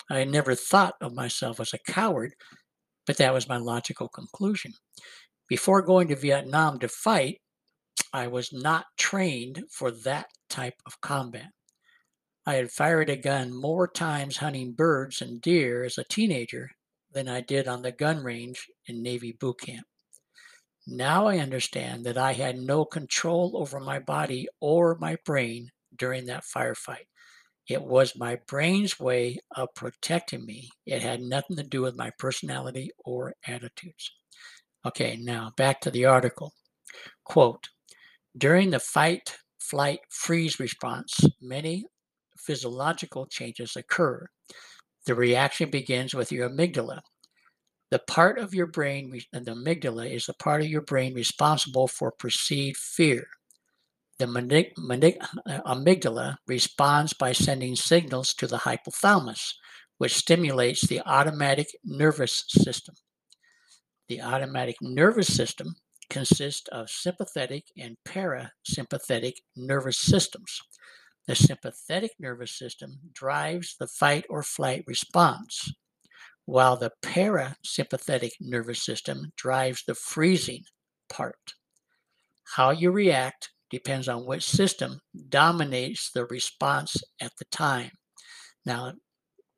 I 0.10 0.24
never 0.24 0.56
thought 0.56 0.96
of 1.02 1.14
myself 1.14 1.60
as 1.60 1.74
a 1.74 1.80
coward, 1.80 2.34
but 3.08 3.18
that 3.18 3.34
was 3.34 3.50
my 3.50 3.58
logical 3.58 4.08
conclusion. 4.08 4.74
Before 5.48 5.82
going 5.82 6.08
to 6.10 6.16
Vietnam 6.16 6.80
to 6.80 6.88
fight, 6.88 7.42
I 8.14 8.28
was 8.28 8.54
not 8.54 8.86
trained 8.98 9.64
for 9.72 9.92
that 9.92 10.28
type 10.50 10.76
of 10.86 11.02
combat. 11.02 11.52
I 12.48 12.56
had 12.56 12.72
fired 12.72 13.10
a 13.10 13.16
gun 13.16 13.54
more 13.54 13.88
times 13.88 14.38
hunting 14.38 14.74
birds 14.74 15.22
and 15.22 15.42
deer 15.42 15.84
as 15.84 15.98
a 15.98 16.04
teenager 16.04 16.70
than 17.12 17.28
I 17.28 17.42
did 17.42 17.68
on 17.68 17.82
the 17.82 17.92
gun 17.92 18.24
range 18.24 18.68
in 18.86 19.02
Navy 19.02 19.32
boot 19.32 19.62
camp. 19.62 19.88
Now 20.86 21.26
I 21.26 21.40
understand 21.40 22.06
that 22.06 22.20
I 22.20 22.34
had 22.34 22.58
no 22.58 22.86
control 22.86 23.54
over 23.56 23.80
my 23.80 23.98
body 23.98 24.48
or 24.60 24.96
my 25.00 25.18
brain 25.26 25.72
during 25.98 26.26
that 26.28 26.44
firefight. 26.44 27.08
It 27.68 27.82
was 27.82 28.16
my 28.16 28.38
brain's 28.48 29.00
way 29.00 29.40
of 29.56 29.74
protecting 29.74 30.46
me. 30.46 30.70
It 30.86 31.02
had 31.02 31.22
nothing 31.22 31.58
to 31.58 31.64
do 31.64 31.82
with 31.82 31.96
my 31.96 32.12
personality 32.20 32.92
or 33.04 33.34
attitudes. 33.48 34.12
Okay, 34.86 35.18
now 35.20 35.52
back 35.58 35.82
to 35.82 35.90
the 35.90 36.06
article. 36.06 36.54
Quote 37.24 37.70
During 38.38 38.70
the 38.70 38.80
fight, 38.80 39.36
flight, 39.60 40.02
freeze 40.10 40.60
response, 40.60 41.22
many 41.42 41.86
physiological 42.46 43.26
changes 43.28 43.76
occur. 43.76 44.28
The 45.06 45.16
reaction 45.16 45.70
begins 45.70 46.14
with 46.14 46.32
your 46.32 46.50
amygdala. 46.50 47.02
The 47.92 48.00
part 48.00 48.40
of 48.40 48.54
your 48.54 48.68
brain, 48.68 49.22
uh, 49.34 49.40
the 49.40 49.52
amygdala, 49.52 50.12
is 50.12 50.26
the 50.26 50.34
part 50.34 50.62
of 50.62 50.68
your 50.68 50.82
brain 50.82 51.14
responsible 51.14 51.88
for 51.88 52.12
perceived 52.12 52.78
fear. 52.78 53.28
The 54.18 54.26
uh, 54.26 55.62
amygdala 55.74 56.38
responds 56.48 57.14
by 57.14 57.34
sending 57.34 57.76
signals 57.76 58.34
to 58.36 58.48
the 58.48 58.58
hypothalamus, 58.58 59.54
which 59.98 60.16
stimulates 60.16 60.88
the 60.88 61.02
automatic 61.02 61.68
nervous 61.84 62.46
system. 62.48 62.96
The 64.08 64.22
automatic 64.22 64.78
nervous 64.82 65.34
system 65.34 65.76
consists 66.10 66.68
of 66.70 66.90
sympathetic 66.90 67.66
and 67.78 67.98
parasympathetic 68.08 69.34
nervous 69.56 69.98
systems. 69.98 70.62
The 71.28 71.36
sympathetic 71.36 72.12
nervous 72.20 72.58
system 72.58 73.00
drives 73.14 73.76
the 73.80 73.88
fight 73.88 74.26
or 74.30 74.44
flight 74.44 74.84
response, 74.86 75.74
while 76.46 76.78
the 76.78 76.92
parasympathetic 77.02 78.32
nervous 78.40 78.84
system 78.84 79.32
drives 79.36 79.84
the 79.86 79.96
freezing 79.96 80.64
part. 81.10 81.56
How 82.56 82.70
you 82.72 82.92
react 82.92 83.50
depends 83.72 84.08
on 84.08 84.26
which 84.26 84.44
system 84.44 85.00
dominates 85.30 86.12
the 86.12 86.26
response 86.26 86.96
at 87.20 87.32
the 87.40 87.46
time. 87.46 87.92
Now, 88.66 88.94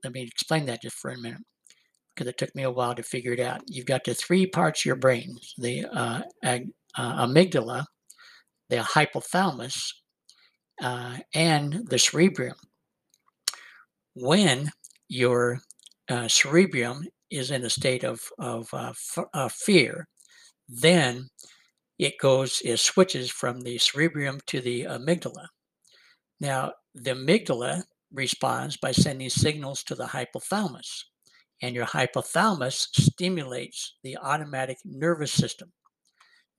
let 0.04 0.14
me 0.14 0.24
explain 0.24 0.66
that 0.68 0.82
just 0.82 0.96
for 0.96 1.12
a 1.12 1.18
minute 1.18 1.42
because 2.16 2.30
it 2.30 2.38
took 2.38 2.56
me 2.56 2.64
a 2.64 2.72
while 2.72 2.96
to 2.96 3.04
figure 3.04 3.34
it 3.34 3.40
out. 3.40 3.62
You've 3.68 3.86
got 3.86 4.04
the 4.04 4.14
three 4.14 4.48
parts 4.48 4.82
of 4.82 4.86
your 4.86 4.96
brain 4.96 5.38
the 5.58 5.86
uh, 5.86 6.22
ag- 6.44 6.72
uh, 6.98 7.26
amygdala, 7.26 7.86
the 8.70 8.78
hypothalamus, 8.78 9.92
uh, 10.82 11.18
and 11.34 11.88
the 11.88 12.00
cerebrum. 12.00 12.56
When 14.16 14.72
your 15.10 15.60
uh, 16.10 16.28
cerebrum 16.28 17.06
is 17.30 17.52
in 17.52 17.64
a 17.66 17.70
state 17.70 18.04
of, 18.04 18.22
of 18.40 18.68
uh, 18.74 18.94
f- 19.36 19.54
fear, 19.54 20.08
then 20.68 21.30
it 22.00 22.16
goes, 22.20 22.62
it 22.64 22.80
switches 22.80 23.30
from 23.30 23.62
the 23.62 23.78
cerebrum 23.78 24.40
to 24.48 24.62
the 24.62 24.84
amygdala. 24.84 25.48
Now, 26.40 26.74
the 26.96 27.12
amygdala 27.12 27.84
responds 28.12 28.78
by 28.78 28.92
sending 28.92 29.30
signals 29.30 29.84
to 29.84 29.96
the 29.96 30.06
hypothalamus 30.06 31.04
and 31.62 31.76
your 31.76 31.86
hypothalamus 31.86 32.88
stimulates 32.94 33.98
the 34.04 34.18
automatic 34.18 34.78
nervous 34.86 35.32
system. 35.32 35.72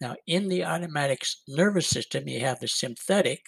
Now, 0.00 0.16
in 0.26 0.48
the 0.48 0.64
automatic 0.64 1.22
nervous 1.46 1.86
system, 1.86 2.28
you 2.28 2.40
have 2.40 2.60
the 2.60 2.68
sympathetic 2.68 3.46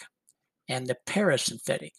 and 0.70 0.86
the 0.86 0.96
parasympathetic. 1.06 1.92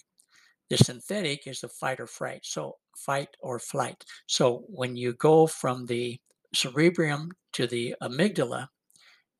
The 0.70 0.78
sympathetic 0.78 1.46
is 1.46 1.60
the 1.60 1.68
fight 1.68 2.00
or 2.00 2.08
flight, 2.08 2.40
so 2.44 2.78
fight 2.98 3.28
or 3.42 3.60
flight. 3.60 4.04
So 4.25 4.63
when 4.68 4.96
you 4.96 5.13
go 5.13 5.46
from 5.46 5.86
the 5.86 6.18
cerebrum 6.56 7.34
to 7.54 7.68
the 7.68 7.96
amygdala, 8.01 8.70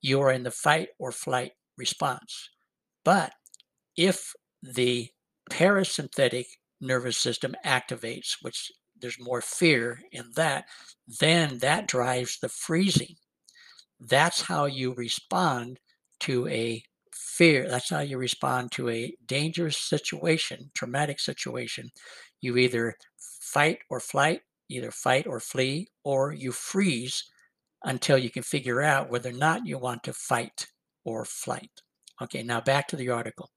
you 0.02 0.20
are 0.20 0.30
in 0.30 0.42
the 0.42 0.50
fight 0.50 0.88
or 0.98 1.10
flight 1.10 1.52
response. 1.78 2.50
But 3.04 3.32
if 3.96 4.34
the 4.62 5.08
parasympathetic 5.50 6.46
nervous 6.82 7.16
system 7.16 7.54
activates, 7.64 8.36
which 8.42 8.70
there's 9.00 9.18
more 9.18 9.40
fear 9.40 10.00
in 10.12 10.26
that, 10.36 10.66
then 11.20 11.58
that 11.58 11.88
drives 11.88 12.38
the 12.38 12.50
freezing. 12.50 13.16
That's 13.98 14.42
how 14.42 14.66
you 14.66 14.92
respond 14.92 15.80
to 16.20 16.46
a 16.48 16.84
fear. 17.32 17.68
That's 17.68 17.90
how 17.90 18.00
you 18.00 18.18
respond 18.18 18.72
to 18.72 18.90
a 18.90 19.14
dangerous 19.26 19.78
situation, 19.78 20.70
traumatic 20.74 21.18
situation. 21.18 21.90
You 22.40 22.56
either 22.58 22.94
fight 23.40 23.78
or 23.90 24.00
flight, 24.00 24.42
either 24.68 24.90
fight 24.90 25.26
or 25.26 25.40
flee, 25.40 25.88
or 26.04 26.32
you 26.32 26.52
freeze 26.52 27.24
until 27.84 28.18
you 28.18 28.30
can 28.30 28.42
figure 28.42 28.82
out 28.82 29.10
whether 29.10 29.30
or 29.30 29.34
not 29.34 29.66
you 29.66 29.78
want 29.78 30.04
to 30.04 30.12
fight 30.12 30.66
or 31.04 31.24
flight. 31.24 31.70
Okay, 32.20 32.42
now 32.42 32.60
back 32.60 32.86
to 32.88 32.96
the 32.96 33.08
article. 33.08 33.50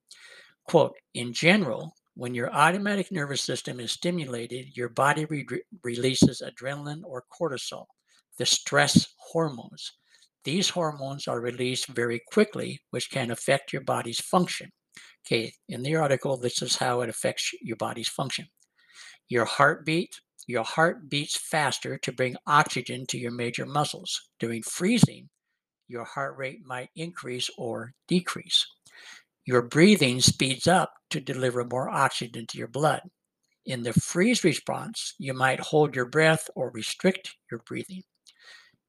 Quote, 0.67 0.95
in 1.13 1.33
general, 1.33 1.93
when 2.15 2.33
your 2.33 2.51
automatic 2.53 3.11
nervous 3.11 3.41
system 3.41 3.79
is 3.79 3.91
stimulated, 3.91 4.75
your 4.75 4.89
body 4.89 5.25
re- 5.25 5.45
releases 5.83 6.41
adrenaline 6.41 7.01
or 7.03 7.25
cortisol, 7.29 7.85
the 8.37 8.45
stress 8.45 9.13
hormones. 9.17 9.91
These 10.45 10.69
hormones 10.69 11.27
are 11.27 11.41
released 11.41 11.87
very 11.87 12.21
quickly, 12.31 12.79
which 12.91 13.09
can 13.09 13.31
affect 13.31 13.73
your 13.73 13.81
body's 13.81 14.21
function. 14.21 14.71
Okay, 15.25 15.51
in 15.67 15.81
the 15.81 15.95
article, 15.95 16.37
this 16.37 16.61
is 16.61 16.77
how 16.77 17.01
it 17.01 17.09
affects 17.09 17.51
your 17.61 17.77
body's 17.77 18.07
function. 18.07 18.45
Your 19.27 19.45
heartbeat, 19.45 20.21
your 20.45 20.63
heart 20.63 21.09
beats 21.09 21.35
faster 21.35 21.97
to 21.97 22.11
bring 22.11 22.35
oxygen 22.45 23.07
to 23.07 23.17
your 23.17 23.31
major 23.31 23.65
muscles. 23.65 24.29
During 24.39 24.61
freezing, 24.61 25.29
your 25.87 26.03
heart 26.03 26.37
rate 26.37 26.59
might 26.63 26.89
increase 26.95 27.49
or 27.57 27.93
decrease. 28.07 28.67
Your 29.45 29.63
breathing 29.63 30.21
speeds 30.21 30.67
up 30.67 30.93
to 31.09 31.19
deliver 31.19 31.63
more 31.63 31.89
oxygen 31.89 32.45
to 32.47 32.57
your 32.59 32.67
blood. 32.67 33.01
In 33.65 33.81
the 33.81 33.93
freeze 33.93 34.43
response, 34.43 35.15
you 35.17 35.33
might 35.33 35.59
hold 35.59 35.95
your 35.95 36.05
breath 36.05 36.47
or 36.55 36.69
restrict 36.69 37.35
your 37.49 37.61
breathing. 37.65 38.03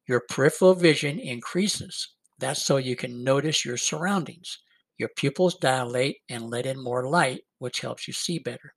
Your 0.07 0.21
peripheral 0.29 0.73
vision 0.73 1.19
increases. 1.19 2.15
That's 2.39 2.63
so 2.65 2.77
you 2.77 2.95
can 2.95 3.23
notice 3.23 3.65
your 3.65 3.77
surroundings. 3.77 4.59
Your 4.97 5.09
pupils 5.17 5.55
dilate 5.55 6.17
and 6.29 6.49
let 6.49 6.65
in 6.65 6.81
more 6.81 7.09
light, 7.09 7.41
which 7.59 7.81
helps 7.81 8.07
you 8.07 8.13
see 8.13 8.39
better. 8.39 8.73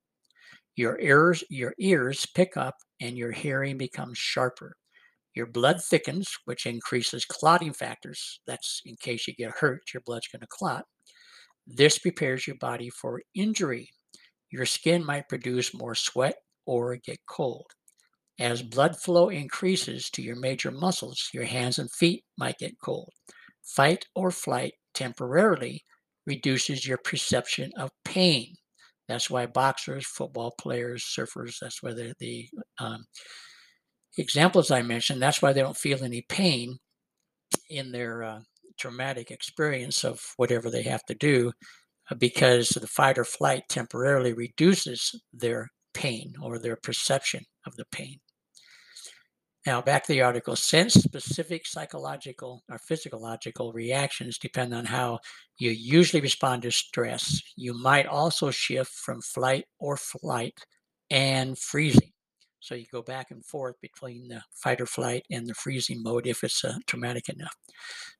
Your 0.75 0.99
ears, 0.99 1.43
your 1.49 1.73
ears 1.79 2.25
pick 2.35 2.57
up 2.57 2.75
and 2.99 3.17
your 3.17 3.31
hearing 3.31 3.77
becomes 3.77 4.17
sharper. 4.17 4.75
Your 5.33 5.45
blood 5.45 5.81
thickens, 5.81 6.29
which 6.45 6.65
increases 6.65 7.23
clotting 7.23 7.73
factors. 7.73 8.41
That's 8.45 8.81
in 8.85 8.95
case 8.97 9.27
you 9.27 9.33
get 9.33 9.51
hurt, 9.51 9.81
your 9.93 10.01
blood's 10.05 10.27
going 10.27 10.41
to 10.41 10.47
clot. 10.49 10.85
This 11.65 11.97
prepares 11.97 12.45
your 12.45 12.57
body 12.57 12.89
for 12.89 13.21
injury. 13.33 13.89
Your 14.51 14.65
skin 14.65 15.05
might 15.05 15.29
produce 15.29 15.73
more 15.73 15.95
sweat 15.95 16.35
or 16.65 16.97
get 16.97 17.19
cold. 17.25 17.67
As 18.41 18.63
blood 18.63 18.99
flow 18.99 19.29
increases 19.29 20.09
to 20.09 20.23
your 20.23 20.35
major 20.35 20.71
muscles, 20.71 21.29
your 21.31 21.43
hands 21.43 21.77
and 21.77 21.91
feet 21.91 22.23
might 22.39 22.57
get 22.57 22.79
cold. 22.83 23.13
Fight 23.61 24.05
or 24.15 24.31
flight 24.31 24.73
temporarily 24.95 25.83
reduces 26.25 26.87
your 26.87 26.97
perception 26.97 27.71
of 27.77 27.91
pain. 28.03 28.55
That's 29.07 29.29
why 29.29 29.45
boxers, 29.45 30.07
football 30.07 30.55
players, 30.59 31.03
surfers, 31.03 31.57
that's 31.61 31.83
why 31.83 31.93
the, 31.93 32.47
um, 32.79 33.05
examples 34.17 34.71
I 34.71 34.81
mentioned, 34.81 35.21
that's 35.21 35.43
why 35.43 35.53
they 35.53 35.61
don't 35.61 35.77
feel 35.77 36.03
any 36.03 36.23
pain 36.27 36.79
in 37.69 37.91
their 37.91 38.23
uh, 38.23 38.39
traumatic 38.79 39.29
experience 39.29 40.03
of 40.03 40.19
whatever 40.37 40.71
they 40.71 40.81
have 40.81 41.05
to 41.05 41.13
do 41.13 41.51
uh, 42.09 42.15
because 42.15 42.69
the 42.69 42.87
fight 42.87 43.19
or 43.19 43.23
flight 43.23 43.65
temporarily 43.69 44.33
reduces 44.33 45.13
their 45.31 45.69
pain 45.93 46.33
or 46.41 46.57
their 46.57 46.75
perception 46.75 47.43
of 47.67 47.75
the 47.75 47.85
pain. 47.91 48.17
Now, 49.65 49.81
back 49.81 50.03
to 50.05 50.13
the 50.13 50.21
article. 50.21 50.55
Since 50.55 50.93
specific 50.95 51.67
psychological 51.67 52.63
or 52.69 52.77
physiological 52.79 53.73
reactions 53.73 54.37
depend 54.39 54.73
on 54.73 54.85
how 54.85 55.19
you 55.57 55.69
usually 55.71 56.21
respond 56.21 56.63
to 56.63 56.71
stress, 56.71 57.41
you 57.55 57.73
might 57.73 58.07
also 58.07 58.49
shift 58.51 58.91
from 58.91 59.21
flight 59.21 59.65
or 59.79 59.97
flight 59.97 60.59
and 61.11 61.57
freezing. 61.57 62.10
So 62.61 62.75
you 62.75 62.85
go 62.91 63.01
back 63.01 63.31
and 63.31 63.43
forth 63.43 63.75
between 63.81 64.27
the 64.27 64.43
fight 64.53 64.79
or 64.79 64.85
flight 64.85 65.25
and 65.31 65.47
the 65.47 65.55
freezing 65.55 66.03
mode 66.03 66.27
if 66.27 66.43
it's 66.43 66.63
uh, 66.63 66.75
traumatic 66.85 67.27
enough. 67.27 67.55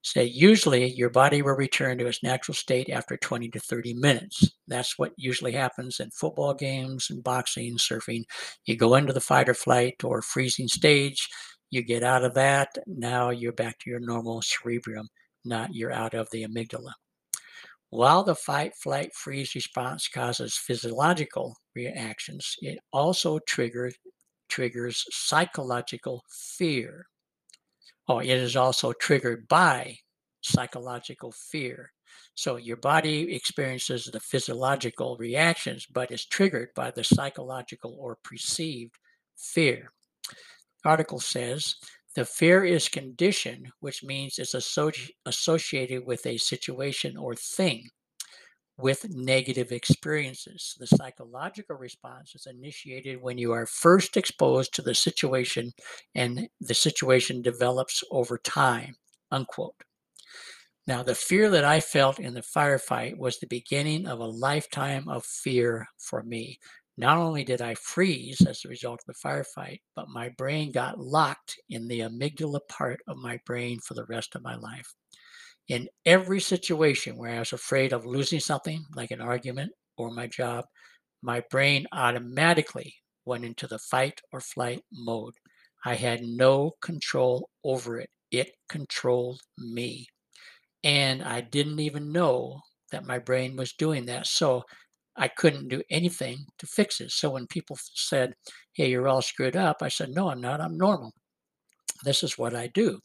So 0.01 0.21
usually 0.21 0.91
your 0.91 1.12
body 1.12 1.43
will 1.43 1.54
return 1.54 1.99
to 1.99 2.08
its 2.08 2.23
natural 2.23 2.56
state 2.56 2.89
after 2.89 3.17
20 3.17 3.49
to 3.49 3.60
30 3.60 3.93
minutes. 3.93 4.49
That's 4.67 4.97
what 4.97 5.13
usually 5.15 5.51
happens 5.51 5.99
in 5.99 6.10
football 6.10 6.56
games 6.56 7.12
and 7.12 7.23
boxing, 7.23 7.77
surfing. 7.77 8.23
You 8.65 8.75
go 8.75 8.95
into 8.95 9.13
the 9.13 9.21
fight 9.21 9.47
or 9.47 9.54
flight 9.54 10.04
or 10.04 10.23
freezing 10.23 10.67
stage, 10.67 11.30
you 11.69 11.84
get 11.84 12.01
out 12.01 12.23
of 12.23 12.34
that, 12.34 12.69
now 12.88 13.30
you're 13.30 13.54
back 13.54 13.77
to 13.80 13.91
your 13.91 13.99
normal 13.99 14.41
cerebrum, 14.41 15.08
not 15.45 15.75
you're 15.75 15.93
out 15.93 16.15
of 16.15 16.27
the 16.32 16.43
amygdala. 16.43 16.93
While 17.91 18.23
the 18.23 18.36
fight, 18.36 18.73
flight, 18.75 19.13
freeze 19.13 19.54
response 19.54 20.08
causes 20.08 20.58
physiological 20.58 21.58
reactions, 21.75 22.56
it 22.62 22.80
also 22.91 23.38
triggers 23.39 23.93
triggers 24.52 25.06
psychological 25.10 26.24
fear. 26.30 27.08
Oh, 28.08 28.20
it 28.20 28.30
is 28.30 28.58
also 28.58 28.92
triggered 28.92 29.48
by 29.48 29.98
psychological 30.42 31.32
fear. 31.32 31.94
So 32.36 32.58
your 32.58 32.78
body 32.78 33.34
experiences 33.34 34.06
the 34.06 34.20
physiological 34.20 35.16
reactions, 35.18 35.86
but 35.86 36.12
is 36.12 36.26
triggered 36.26 36.70
by 36.76 36.92
the 36.92 37.04
psychological 37.04 37.96
or 37.98 38.18
perceived 38.24 38.96
fear. 39.38 39.94
Article 40.84 41.20
says 41.20 41.76
the 42.16 42.26
fear 42.26 42.66
is 42.66 42.90
conditioned, 42.90 43.70
which 43.80 44.04
means 44.04 44.38
it's 44.38 44.56
associ- 44.56 45.12
associated 45.26 46.06
with 46.06 46.26
a 46.26 46.38
situation 46.38 47.16
or 47.16 47.36
thing 47.36 47.88
with 48.82 49.10
negative 49.10 49.72
experiences. 49.72 50.76
The 50.80 50.88
psychological 50.88 51.76
response 51.76 52.36
is 52.36 52.48
initiated 52.48 53.22
when 53.22 53.38
you 53.38 53.52
are 53.52 53.65
first 53.65 54.17
exposed 54.17 54.74
to 54.76 54.82
the 54.82 54.96
situation 54.96 55.72
and 56.15 56.50
the 56.60 56.74
situation 56.74 57.41
develops 57.41 58.04
over 58.12 58.38
time. 58.38 58.96
Unquote. 59.32 59.76
Now, 60.88 61.04
the 61.04 61.15
fear 61.15 61.50
that 61.52 61.63
I 61.63 61.80
felt 61.80 62.20
in 62.20 62.34
the 62.34 62.41
firefight 62.41 63.17
was 63.17 63.39
the 63.39 63.48
beginning 63.48 64.08
of 64.08 64.20
a 64.20 64.26
lifetime 64.26 65.08
of 65.08 65.24
fear 65.24 65.88
for 65.98 66.24
me. 66.24 66.60
Not 66.98 67.17
only 67.17 67.44
did 67.44 67.62
I 67.62 67.76
freeze 67.76 68.41
as 68.46 68.65
a 68.65 68.70
result 68.70 69.02
of 69.08 69.15
the 69.15 69.28
firefight, 69.28 69.80
but 69.96 70.10
my 70.10 70.30
brain 70.30 70.72
got 70.72 71.00
locked 71.00 71.60
in 71.70 71.88
the 71.88 72.02
amygdala 72.02 72.60
part 72.67 73.00
of 73.08 73.17
my 73.17 73.39
brain 73.46 73.80
for 73.80 73.94
the 73.94 74.06
rest 74.06 74.36
of 74.36 74.44
my 74.44 74.56
life 74.56 74.94
in 75.67 75.88
every 76.06 76.39
situation 76.39 77.17
where 77.17 77.36
I 77.36 77.39
was 77.39 77.54
afraid 77.54 77.93
of 77.93 78.06
losing 78.06 78.39
something, 78.39 78.84
like 78.95 79.12
an 79.12 79.21
argument 79.21 79.71
or 79.97 80.12
my 80.12 80.28
job, 80.28 80.65
my 81.21 81.43
brain 81.50 81.86
automatically 81.91 82.93
went 83.26 83.45
into 83.45 83.67
the 83.67 83.80
fight 83.80 84.19
or 84.34 84.41
flight 84.41 84.84
mode. 84.91 85.34
I 85.86 85.95
had 85.95 86.21
no 86.24 86.71
control 86.82 87.50
over 87.63 88.00
it. 88.00 88.10
It 88.32 88.52
controlled 88.69 89.41
me. 89.58 90.08
And 90.84 91.24
I 91.24 91.41
didn't 91.41 91.80
even 91.80 92.12
know 92.12 92.62
that 92.91 93.06
my 93.06 93.19
brain 93.19 93.56
was 93.56 93.74
doing 93.74 94.06
that. 94.08 94.28
So 94.28 94.63
I 95.15 95.28
couldn't 95.28 95.67
do 95.67 95.84
anything 95.89 96.45
to 96.60 96.65
fix 96.65 97.02
it. 97.02 97.12
So 97.12 97.32
when 97.32 97.47
people 97.47 97.78
said, 97.93 98.34
Hey, 98.74 98.89
you're 98.89 99.08
all 99.08 99.21
screwed 99.21 99.56
up, 99.56 99.78
I 99.82 99.89
said, 99.89 100.10
No, 100.10 100.30
I'm 100.30 100.41
not. 100.41 100.62
I'm 100.62 100.78
normal. 100.78 101.13
This 102.04 102.24
is 102.24 102.38
what 102.38 102.56
I 102.56 102.67
do. 102.67 103.00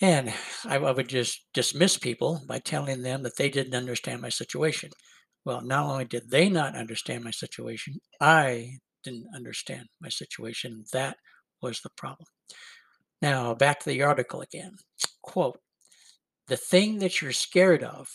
And 0.00 0.32
I, 0.64 0.78
would 0.78 1.08
just 1.08 1.46
dismiss 1.52 1.98
people 1.98 2.42
by 2.46 2.60
telling 2.60 3.02
them 3.02 3.22
that 3.24 3.36
they 3.36 3.48
didn't 3.48 3.74
understand 3.74 4.22
my 4.22 4.28
situation. 4.28 4.90
Well, 5.44 5.60
not 5.60 5.86
only 5.90 6.04
did 6.04 6.30
they 6.30 6.48
not 6.48 6.76
understand 6.76 7.24
my 7.24 7.32
situation, 7.32 7.98
I 8.20 8.78
didn't 9.02 9.26
understand 9.34 9.86
my 10.00 10.08
situation. 10.08 10.84
That 10.92 11.16
was 11.62 11.80
the 11.80 11.90
problem. 11.96 12.26
Now, 13.20 13.54
back 13.54 13.80
to 13.80 13.90
the 13.90 14.02
article 14.02 14.40
again. 14.42 14.76
Quote 15.22 15.58
The 16.46 16.56
thing 16.56 16.98
that 17.00 17.20
you're 17.20 17.32
scared 17.32 17.82
of 17.82 18.08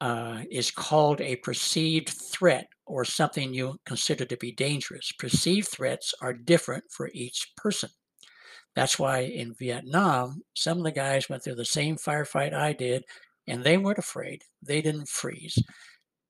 uh, 0.00 0.42
is 0.50 0.70
called 0.70 1.22
a 1.22 1.36
perceived 1.36 2.10
threat 2.10 2.66
or 2.86 3.04
something 3.04 3.54
you 3.54 3.76
consider 3.86 4.26
to 4.26 4.36
be 4.36 4.52
dangerous. 4.52 5.10
Perceived 5.18 5.68
threats 5.68 6.12
are 6.20 6.34
different 6.34 6.84
for 6.90 7.10
each 7.14 7.52
person. 7.56 7.88
That's 8.76 8.98
why 8.98 9.20
in 9.20 9.54
Vietnam, 9.54 10.42
some 10.54 10.78
of 10.78 10.84
the 10.84 10.92
guys 10.92 11.28
went 11.28 11.42
through 11.42 11.56
the 11.56 11.64
same 11.64 11.96
firefight 11.96 12.52
I 12.52 12.74
did, 12.74 13.04
and 13.48 13.64
they 13.64 13.78
weren't 13.78 13.98
afraid. 13.98 14.42
They 14.62 14.82
didn't 14.82 15.08
freeze 15.08 15.58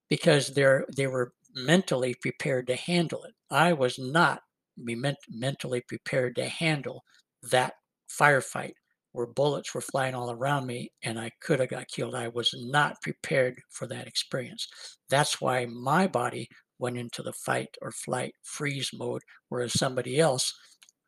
because 0.09 0.55
they're 0.55 0.87
they 0.97 1.09
were 1.09 1.33
mentally 1.55 2.15
prepared 2.15 2.69
to 2.69 2.77
handle 2.77 3.25
it. 3.25 3.35
I 3.51 3.73
was 3.73 3.99
not 3.99 4.41
be 4.85 4.97
mentally 5.29 5.81
prepared 5.89 6.37
to 6.37 6.47
handle 6.47 7.03
that 7.51 7.75
firefight 8.09 8.73
where 9.13 9.27
bullets 9.27 9.75
were 9.75 9.81
flying 9.81 10.15
all 10.15 10.31
around 10.31 10.67
me 10.67 10.93
and 11.03 11.19
I 11.19 11.31
could 11.41 11.59
have 11.61 11.71
got 11.71 11.89
killed. 11.89 12.15
I 12.15 12.29
was 12.29 12.55
not 12.55 13.01
prepared 13.01 13.59
for 13.71 13.87
that 13.87 14.07
experience. 14.07 14.69
That's 15.09 15.41
why 15.41 15.65
my 15.65 16.07
body 16.07 16.49
went 16.79 16.99
into 16.99 17.23
the 17.23 17.33
fight 17.33 17.75
or 17.81 17.91
flight 17.91 18.35
freeze 18.43 18.91
mode, 18.93 19.23
whereas 19.49 19.73
somebody 19.73 20.21
else 20.21 20.53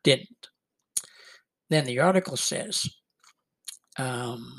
didn't. 0.03 0.49
Then 1.69 1.85
the 1.85 1.99
article 1.99 2.37
says, 2.37 2.87
um, 3.97 4.55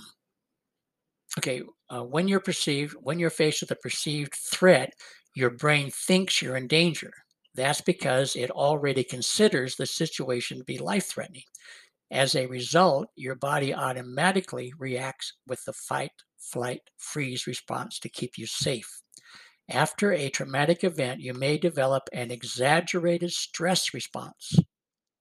okay, 1.38 1.62
uh, 1.88 2.02
when 2.02 2.28
you're 2.28 2.40
perceived, 2.40 2.94
when 3.00 3.18
you're 3.18 3.30
faced 3.30 3.62
with 3.62 3.70
a 3.70 3.76
perceived 3.76 4.34
threat, 4.34 4.92
your 5.34 5.50
brain 5.50 5.90
thinks 5.90 6.40
you're 6.40 6.56
in 6.56 6.68
danger. 6.68 7.12
That's 7.54 7.80
because 7.80 8.36
it 8.36 8.50
already 8.50 9.02
considers 9.02 9.76
the 9.76 9.86
situation 9.86 10.58
to 10.58 10.64
be 10.64 10.78
life 10.78 11.06
threatening. 11.06 11.42
As 12.10 12.34
a 12.34 12.46
result, 12.46 13.08
your 13.16 13.36
body 13.36 13.74
automatically 13.74 14.72
reacts 14.78 15.34
with 15.46 15.64
the 15.64 15.72
fight, 15.72 16.12
flight, 16.38 16.80
freeze 16.98 17.46
response 17.46 17.98
to 18.00 18.08
keep 18.08 18.36
you 18.36 18.46
safe. 18.46 19.00
After 19.68 20.12
a 20.12 20.30
traumatic 20.30 20.82
event, 20.82 21.20
you 21.20 21.32
may 21.34 21.56
develop 21.56 22.08
an 22.12 22.32
exaggerated 22.32 23.32
stress 23.32 23.94
response. 23.94 24.58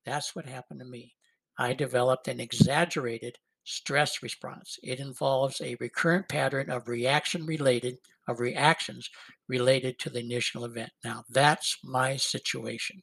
That's 0.05 0.35
what 0.35 0.47
happened 0.47 0.79
to 0.79 0.85
me. 0.87 1.13
I 1.59 1.73
developed 1.73 2.27
an 2.27 2.39
exaggerated 2.39 3.37
stress 3.65 4.23
response. 4.23 4.79
It 4.81 4.99
involves 4.99 5.61
a 5.61 5.75
recurrent 5.79 6.27
pattern 6.29 6.71
of 6.71 6.87
reaction 6.87 7.45
related 7.45 7.97
of 8.27 8.39
reactions 8.39 9.09
related 9.47 9.99
to 9.99 10.09
the 10.09 10.19
initial 10.19 10.63
event. 10.63 10.91
Now, 11.03 11.23
that's 11.29 11.77
my 11.83 12.15
situation. 12.15 13.01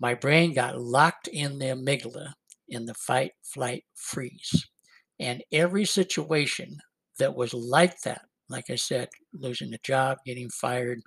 My 0.00 0.14
brain 0.14 0.52
got 0.52 0.80
locked 0.80 1.28
in 1.28 1.58
the 1.58 1.66
amygdala 1.66 2.34
in 2.68 2.84
the 2.84 2.94
fight, 2.94 3.32
flight, 3.42 3.84
freeze. 3.94 4.66
And 5.20 5.42
every 5.52 5.84
situation 5.84 6.78
that 7.18 7.34
was 7.34 7.54
like 7.54 8.00
that, 8.02 8.22
like 8.48 8.70
I 8.70 8.74
said, 8.74 9.08
losing 9.32 9.72
a 9.72 9.78
job, 9.84 10.18
getting 10.26 10.50
fired, 10.50 11.00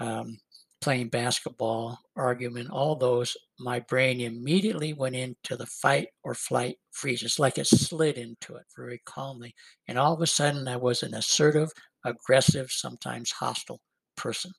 um, 0.00 0.38
playing 0.80 1.08
basketball, 1.08 1.98
argument, 2.16 2.70
all 2.70 2.96
those, 2.96 3.36
my 3.58 3.80
brain 3.80 4.20
immediately 4.20 4.92
went 4.92 5.16
into 5.16 5.56
the 5.56 5.66
fight 5.66 6.08
or 6.22 6.34
flight 6.34 6.76
freeze. 6.92 7.22
It's 7.22 7.38
like 7.38 7.58
it 7.58 7.66
slid 7.66 8.16
into 8.16 8.56
it 8.56 8.66
very 8.76 9.00
calmly. 9.04 9.54
And 9.86 9.98
all 9.98 10.14
of 10.14 10.20
a 10.22 10.26
sudden, 10.26 10.68
I 10.68 10.76
was 10.76 11.02
an 11.02 11.14
assertive, 11.14 11.70
aggressive, 12.04 12.70
sometimes 12.70 13.32
hostile 13.32 13.80
person, 14.16 14.52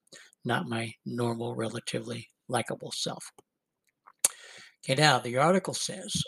not 0.43 0.67
my 0.67 0.93
normal, 1.05 1.55
relatively 1.55 2.27
likable 2.47 2.91
self. 2.91 3.31
Okay, 4.83 4.99
now 4.99 5.19
the 5.19 5.37
article 5.37 5.73
says 5.73 6.23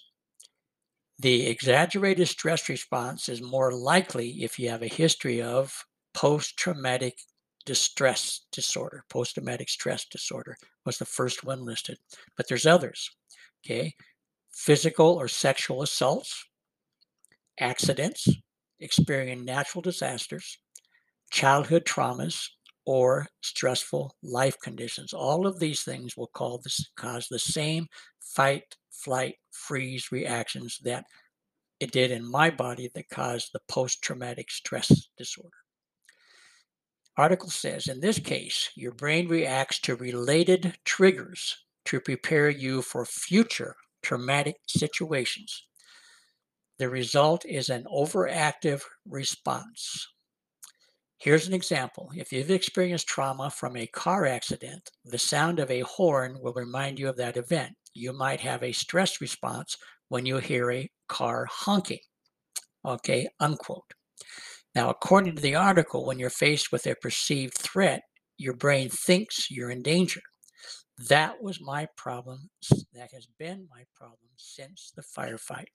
the 1.20 1.48
exaggerated 1.48 2.28
stress 2.28 2.68
response 2.68 3.30
is 3.30 3.42
more 3.42 3.74
likely 3.74 4.44
if 4.44 4.58
you 4.58 4.70
have 4.70 4.82
a 4.82 4.88
history 4.88 5.42
of 5.42 5.86
post 6.14 6.58
traumatic 6.58 7.20
distress 7.66 8.42
disorder, 8.52 9.04
post 9.10 9.36
traumatic 9.36 9.70
stress 9.70 10.06
disorder 10.06 10.58
was 10.86 10.98
the 10.98 11.06
first 11.06 11.44
one 11.44 11.66
listed, 11.66 11.98
but 12.38 12.48
there's 12.48 12.66
others. 12.66 13.10
Okay, 13.66 13.94
physical 14.52 15.08
or 15.08 15.28
sexual 15.28 15.82
assaults, 15.82 16.46
accidents, 17.60 18.28
experiencing 18.80 19.46
natural 19.46 19.82
disasters, 19.82 20.58
childhood 21.30 21.86
traumas, 21.86 22.48
or 22.86 23.28
stressful 23.42 24.16
life 24.24 24.60
conditions. 24.60 25.14
All 25.14 25.46
of 25.46 25.60
these 25.60 25.84
things 25.84 26.18
will 26.18 26.32
this, 26.64 26.90
cause 26.96 27.28
the 27.28 27.40
same 27.40 27.88
fight, 28.20 28.76
flight, 28.92 29.36
freeze 29.52 30.12
reactions 30.12 30.80
that 30.84 31.06
it 31.80 31.92
did 31.92 32.12
in 32.12 32.30
my 32.30 32.50
body 32.50 32.90
that 32.94 33.10
caused 33.10 33.54
the 33.54 33.62
post 33.68 34.02
traumatic 34.02 34.52
stress 34.52 35.10
disorder. 35.18 35.50
Article 37.18 37.50
says 37.50 37.88
in 37.88 38.00
this 38.00 38.20
case, 38.20 38.70
your 38.76 38.94
brain 38.94 39.28
reacts 39.28 39.80
to 39.82 39.96
related 39.96 40.78
triggers 40.86 41.58
to 41.86 42.00
prepare 42.00 42.50
you 42.50 42.82
for 42.82 43.06
future 43.06 43.76
traumatic 44.02 44.56
situations. 44.68 45.66
The 46.80 46.90
result 46.90 47.46
is 47.46 47.70
an 47.70 47.86
overactive 47.94 48.82
response. 49.06 50.08
Here's 51.18 51.48
an 51.48 51.54
example. 51.54 52.10
If 52.16 52.32
you've 52.32 52.50
experienced 52.50 53.08
trauma 53.08 53.52
from 53.52 53.76
a 53.76 53.86
car 53.86 54.26
accident, 54.26 54.90
the 55.06 55.20
sound 55.20 55.60
of 55.60 55.70
a 55.70 55.82
horn 55.82 56.40
will 56.42 56.54
remind 56.54 56.98
you 56.98 57.10
of 57.10 57.18
that 57.18 57.38
event. 57.38 57.76
You 57.94 58.14
might 58.14 58.40
have 58.40 58.64
a 58.64 58.72
stress 58.72 59.22
response 59.22 59.78
when 60.08 60.26
you 60.26 60.38
hear 60.38 60.72
a 60.72 60.90
car 61.08 61.46
honking. 61.52 62.00
Okay, 62.84 63.28
unquote. 63.40 63.94
Now, 64.74 64.90
according 64.90 65.36
to 65.36 65.42
the 65.42 65.56
article, 65.56 66.06
when 66.06 66.18
you're 66.18 66.30
faced 66.30 66.72
with 66.72 66.88
a 66.88 66.96
perceived 66.96 67.58
threat, 67.58 68.02
your 68.38 68.54
brain 68.54 68.90
thinks 68.90 69.52
you're 69.52 69.70
in 69.70 69.82
danger. 69.82 70.22
That 71.10 71.42
was 71.42 71.60
my 71.60 71.88
problem. 71.98 72.50
That 72.94 73.12
has 73.14 73.28
been 73.38 73.68
my 73.70 73.84
problem 73.96 74.30
since 74.38 74.92
the 74.96 75.02
firefight. 75.02 75.68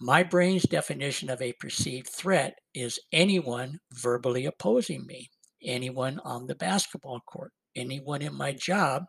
My 0.00 0.22
brain's 0.22 0.62
definition 0.62 1.30
of 1.30 1.42
a 1.42 1.52
perceived 1.54 2.08
threat 2.08 2.54
is 2.74 2.98
anyone 3.12 3.78
verbally 3.92 4.46
opposing 4.46 5.06
me, 5.06 5.30
anyone 5.62 6.20
on 6.24 6.46
the 6.46 6.54
basketball 6.54 7.20
court, 7.26 7.52
anyone 7.76 8.22
in 8.22 8.34
my 8.34 8.52
job 8.52 9.04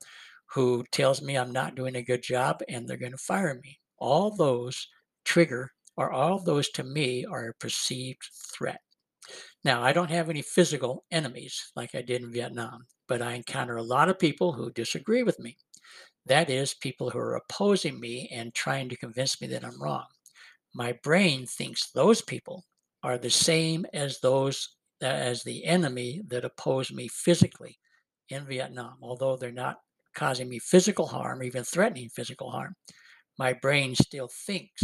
who 0.53 0.83
tells 0.91 1.21
me 1.21 1.37
I'm 1.37 1.51
not 1.51 1.75
doing 1.75 1.95
a 1.95 2.03
good 2.03 2.21
job 2.21 2.61
and 2.67 2.87
they're 2.87 2.97
going 2.97 3.13
to 3.13 3.17
fire 3.17 3.59
me. 3.63 3.79
All 3.97 4.35
those 4.35 4.87
trigger, 5.23 5.71
or 5.97 6.11
all 6.11 6.39
those 6.39 6.69
to 6.71 6.83
me 6.83 7.25
are 7.25 7.49
a 7.49 7.53
perceived 7.53 8.23
threat. 8.53 8.81
Now, 9.63 9.83
I 9.83 9.93
don't 9.93 10.09
have 10.09 10.29
any 10.29 10.41
physical 10.41 11.05
enemies 11.11 11.71
like 11.75 11.93
I 11.93 12.01
did 12.01 12.23
in 12.23 12.31
Vietnam, 12.31 12.85
but 13.07 13.21
I 13.21 13.33
encounter 13.33 13.77
a 13.77 13.83
lot 13.83 14.09
of 14.09 14.19
people 14.19 14.53
who 14.53 14.71
disagree 14.71 15.23
with 15.23 15.39
me. 15.39 15.57
That 16.25 16.49
is, 16.49 16.73
people 16.73 17.09
who 17.09 17.19
are 17.19 17.35
opposing 17.35 17.99
me 17.99 18.29
and 18.33 18.53
trying 18.53 18.89
to 18.89 18.97
convince 18.97 19.39
me 19.41 19.47
that 19.47 19.63
I'm 19.63 19.81
wrong 19.81 20.05
my 20.73 20.93
brain 21.03 21.45
thinks 21.45 21.91
those 21.91 22.21
people 22.21 22.65
are 23.03 23.17
the 23.17 23.29
same 23.29 23.85
as 23.93 24.19
those 24.19 24.75
uh, 25.01 25.07
as 25.07 25.43
the 25.43 25.65
enemy 25.65 26.21
that 26.27 26.45
opposed 26.45 26.93
me 26.93 27.07
physically 27.07 27.77
in 28.29 28.45
Vietnam, 28.45 28.95
although 29.01 29.35
they're 29.35 29.51
not 29.51 29.77
causing 30.13 30.47
me 30.47 30.59
physical 30.59 31.07
harm, 31.07 31.41
even 31.43 31.63
threatening 31.63 32.09
physical 32.09 32.51
harm. 32.51 32.75
My 33.39 33.53
brain 33.53 33.95
still 33.95 34.29
thinks 34.45 34.83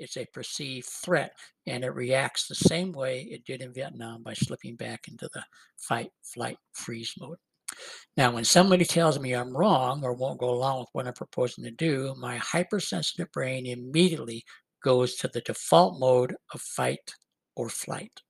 it's 0.00 0.16
a 0.16 0.26
perceived 0.32 0.88
threat 0.88 1.32
and 1.66 1.84
it 1.84 1.94
reacts 1.94 2.48
the 2.48 2.54
same 2.54 2.90
way 2.90 3.28
it 3.30 3.44
did 3.44 3.62
in 3.62 3.72
Vietnam 3.72 4.22
by 4.22 4.34
slipping 4.34 4.74
back 4.74 5.06
into 5.08 5.28
the 5.32 5.44
fight, 5.76 6.10
flight, 6.22 6.56
freeze 6.72 7.14
mode. 7.20 7.36
Now, 8.16 8.32
when 8.32 8.44
somebody 8.44 8.84
tells 8.84 9.20
me 9.20 9.32
I'm 9.32 9.56
wrong 9.56 10.02
or 10.02 10.12
won't 10.12 10.40
go 10.40 10.50
along 10.50 10.80
with 10.80 10.88
what 10.92 11.06
I'm 11.06 11.12
proposing 11.12 11.62
to 11.64 11.70
do, 11.70 12.14
my 12.18 12.36
hypersensitive 12.36 13.30
brain 13.32 13.66
immediately 13.66 14.44
goes 14.82 15.14
to 15.16 15.28
the 15.28 15.42
default 15.42 16.00
mode 16.00 16.34
of 16.52 16.60
fight 16.60 17.14
or 17.54 17.68
flight. 17.68 18.22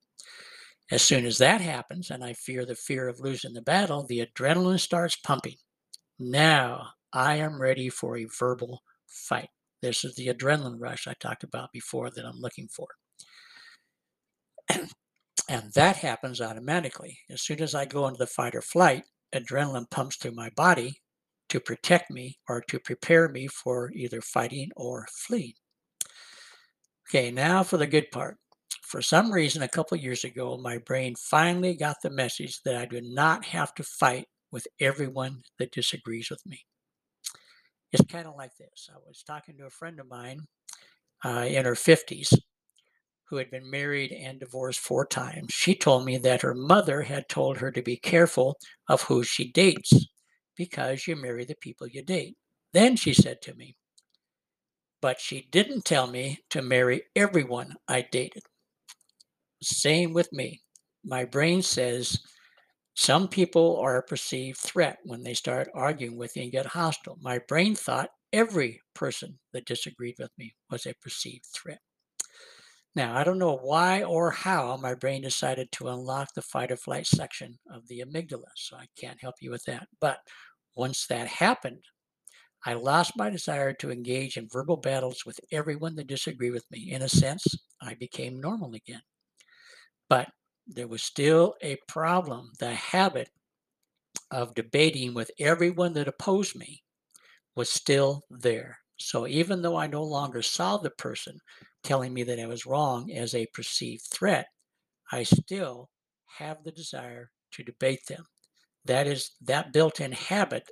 As 0.91 1.01
soon 1.01 1.25
as 1.25 1.37
that 1.37 1.61
happens, 1.61 2.11
and 2.11 2.23
I 2.23 2.33
fear 2.33 2.65
the 2.65 2.75
fear 2.75 3.07
of 3.07 3.21
losing 3.21 3.53
the 3.53 3.61
battle, 3.61 4.03
the 4.03 4.25
adrenaline 4.25 4.79
starts 4.79 5.15
pumping. 5.15 5.55
Now 6.19 6.89
I 7.13 7.37
am 7.37 7.61
ready 7.61 7.89
for 7.89 8.17
a 8.17 8.25
verbal 8.25 8.83
fight. 9.07 9.49
This 9.81 10.03
is 10.03 10.15
the 10.15 10.27
adrenaline 10.27 10.79
rush 10.79 11.07
I 11.07 11.13
talked 11.13 11.43
about 11.43 11.71
before 11.71 12.11
that 12.11 12.25
I'm 12.25 12.39
looking 12.39 12.67
for. 12.67 12.87
and 15.49 15.73
that 15.73 15.97
happens 15.97 16.39
automatically. 16.39 17.17
As 17.29 17.41
soon 17.41 17.61
as 17.61 17.73
I 17.73 17.85
go 17.85 18.07
into 18.07 18.19
the 18.19 18.27
fight 18.27 18.55
or 18.55 18.61
flight, 18.61 19.03
adrenaline 19.33 19.89
pumps 19.89 20.17
through 20.17 20.33
my 20.33 20.49
body 20.51 21.01
to 21.49 21.59
protect 21.59 22.11
me 22.11 22.37
or 22.47 22.61
to 22.61 22.79
prepare 22.79 23.27
me 23.27 23.47
for 23.47 23.91
either 23.93 24.21
fighting 24.21 24.69
or 24.75 25.07
fleeing. 25.11 25.53
Okay, 27.09 27.31
now 27.31 27.63
for 27.63 27.77
the 27.77 27.87
good 27.87 28.09
part. 28.11 28.37
For 28.83 29.01
some 29.01 29.31
reason, 29.31 29.63
a 29.63 29.67
couple 29.67 29.97
years 29.97 30.23
ago, 30.23 30.57
my 30.57 30.77
brain 30.77 31.15
finally 31.15 31.75
got 31.75 31.97
the 32.01 32.09
message 32.09 32.61
that 32.63 32.75
I 32.75 32.85
do 32.85 33.01
not 33.01 33.45
have 33.45 33.73
to 33.75 33.83
fight 33.83 34.27
with 34.51 34.67
everyone 34.79 35.43
that 35.59 35.71
disagrees 35.71 36.29
with 36.29 36.45
me. 36.45 36.65
It's 37.91 38.05
kind 38.05 38.27
of 38.27 38.35
like 38.35 38.55
this. 38.57 38.89
I 38.93 38.97
was 39.05 39.23
talking 39.23 39.57
to 39.57 39.65
a 39.65 39.69
friend 39.69 39.99
of 39.99 40.09
mine 40.09 40.41
uh, 41.25 41.45
in 41.47 41.65
her 41.65 41.73
50s 41.75 42.33
who 43.25 43.37
had 43.37 43.49
been 43.49 43.69
married 43.69 44.11
and 44.11 44.39
divorced 44.39 44.79
four 44.79 45.05
times. 45.05 45.53
She 45.53 45.73
told 45.73 46.05
me 46.05 46.17
that 46.17 46.41
her 46.41 46.53
mother 46.53 47.01
had 47.01 47.29
told 47.29 47.57
her 47.57 47.71
to 47.71 47.81
be 47.81 47.95
careful 47.95 48.57
of 48.89 49.03
who 49.03 49.23
she 49.23 49.51
dates 49.51 50.07
because 50.57 51.07
you 51.07 51.15
marry 51.15 51.45
the 51.45 51.55
people 51.55 51.87
you 51.87 52.03
date. 52.03 52.35
Then 52.73 52.95
she 52.95 53.13
said 53.13 53.41
to 53.43 53.55
me, 53.55 53.75
but 55.01 55.19
she 55.19 55.47
didn't 55.51 55.85
tell 55.85 56.07
me 56.07 56.39
to 56.49 56.61
marry 56.61 57.03
everyone 57.15 57.75
I 57.87 58.05
dated. 58.11 58.43
Same 59.61 60.13
with 60.13 60.31
me. 60.31 60.61
My 61.03 61.25
brain 61.25 61.61
says 61.61 62.19
some 62.93 63.27
people 63.27 63.77
are 63.77 63.97
a 63.97 64.03
perceived 64.03 64.57
threat 64.59 64.99
when 65.03 65.23
they 65.23 65.33
start 65.33 65.69
arguing 65.73 66.17
with 66.17 66.35
you 66.37 66.43
and 66.43 66.51
get 66.51 66.65
hostile. 66.67 67.17
My 67.21 67.39
brain 67.39 67.75
thought 67.75 68.11
every 68.31 68.81
person 68.93 69.39
that 69.53 69.65
disagreed 69.65 70.15
with 70.19 70.31
me 70.37 70.55
was 70.69 70.85
a 70.85 70.93
perceived 70.95 71.45
threat. 71.45 71.81
Now, 72.95 73.17
I 73.17 73.23
don't 73.25 73.37
know 73.39 73.57
why 73.57 74.03
or 74.03 74.31
how 74.31 74.77
my 74.77 74.93
brain 74.95 75.21
decided 75.21 75.71
to 75.73 75.89
unlock 75.89 76.33
the 76.33 76.41
fight 76.41 76.71
or 76.71 76.77
flight 76.77 77.05
section 77.05 77.59
of 77.69 77.87
the 77.87 77.99
amygdala, 78.01 78.49
so 78.55 78.77
I 78.77 78.87
can't 78.97 79.19
help 79.21 79.35
you 79.41 79.51
with 79.51 79.63
that. 79.65 79.87
But 79.99 80.19
once 80.75 81.05
that 81.07 81.27
happened, 81.27 81.83
I 82.65 82.73
lost 82.73 83.17
my 83.17 83.29
desire 83.29 83.73
to 83.75 83.91
engage 83.91 84.37
in 84.37 84.49
verbal 84.49 84.77
battles 84.77 85.25
with 85.25 85.39
everyone 85.51 85.95
that 85.95 86.07
disagreed 86.07 86.53
with 86.53 86.69
me. 86.71 86.91
In 86.91 87.01
a 87.01 87.09
sense, 87.09 87.45
I 87.81 87.95
became 87.95 88.41
normal 88.41 88.73
again. 88.75 89.03
But 90.09 90.29
there 90.67 90.87
was 90.87 91.03
still 91.03 91.55
a 91.61 91.77
problem. 91.87 92.51
The 92.59 92.73
habit 92.73 93.29
of 94.29 94.55
debating 94.55 95.13
with 95.13 95.31
everyone 95.39 95.93
that 95.93 96.07
opposed 96.07 96.55
me 96.55 96.83
was 97.55 97.69
still 97.69 98.23
there. 98.29 98.77
So 98.97 99.27
even 99.27 99.61
though 99.61 99.75
I 99.75 99.87
no 99.87 100.03
longer 100.03 100.41
saw 100.41 100.77
the 100.77 100.91
person 100.91 101.39
telling 101.83 102.13
me 102.13 102.23
that 102.23 102.39
I 102.39 102.45
was 102.45 102.65
wrong 102.65 103.11
as 103.11 103.33
a 103.33 103.47
perceived 103.53 104.03
threat, 104.03 104.47
I 105.11 105.23
still 105.23 105.89
have 106.37 106.63
the 106.63 106.71
desire 106.71 107.31
to 107.53 107.63
debate 107.63 108.05
them. 108.07 108.23
That 108.85 109.07
is 109.07 109.31
that 109.41 109.73
built-in 109.73 110.11
habit 110.13 110.69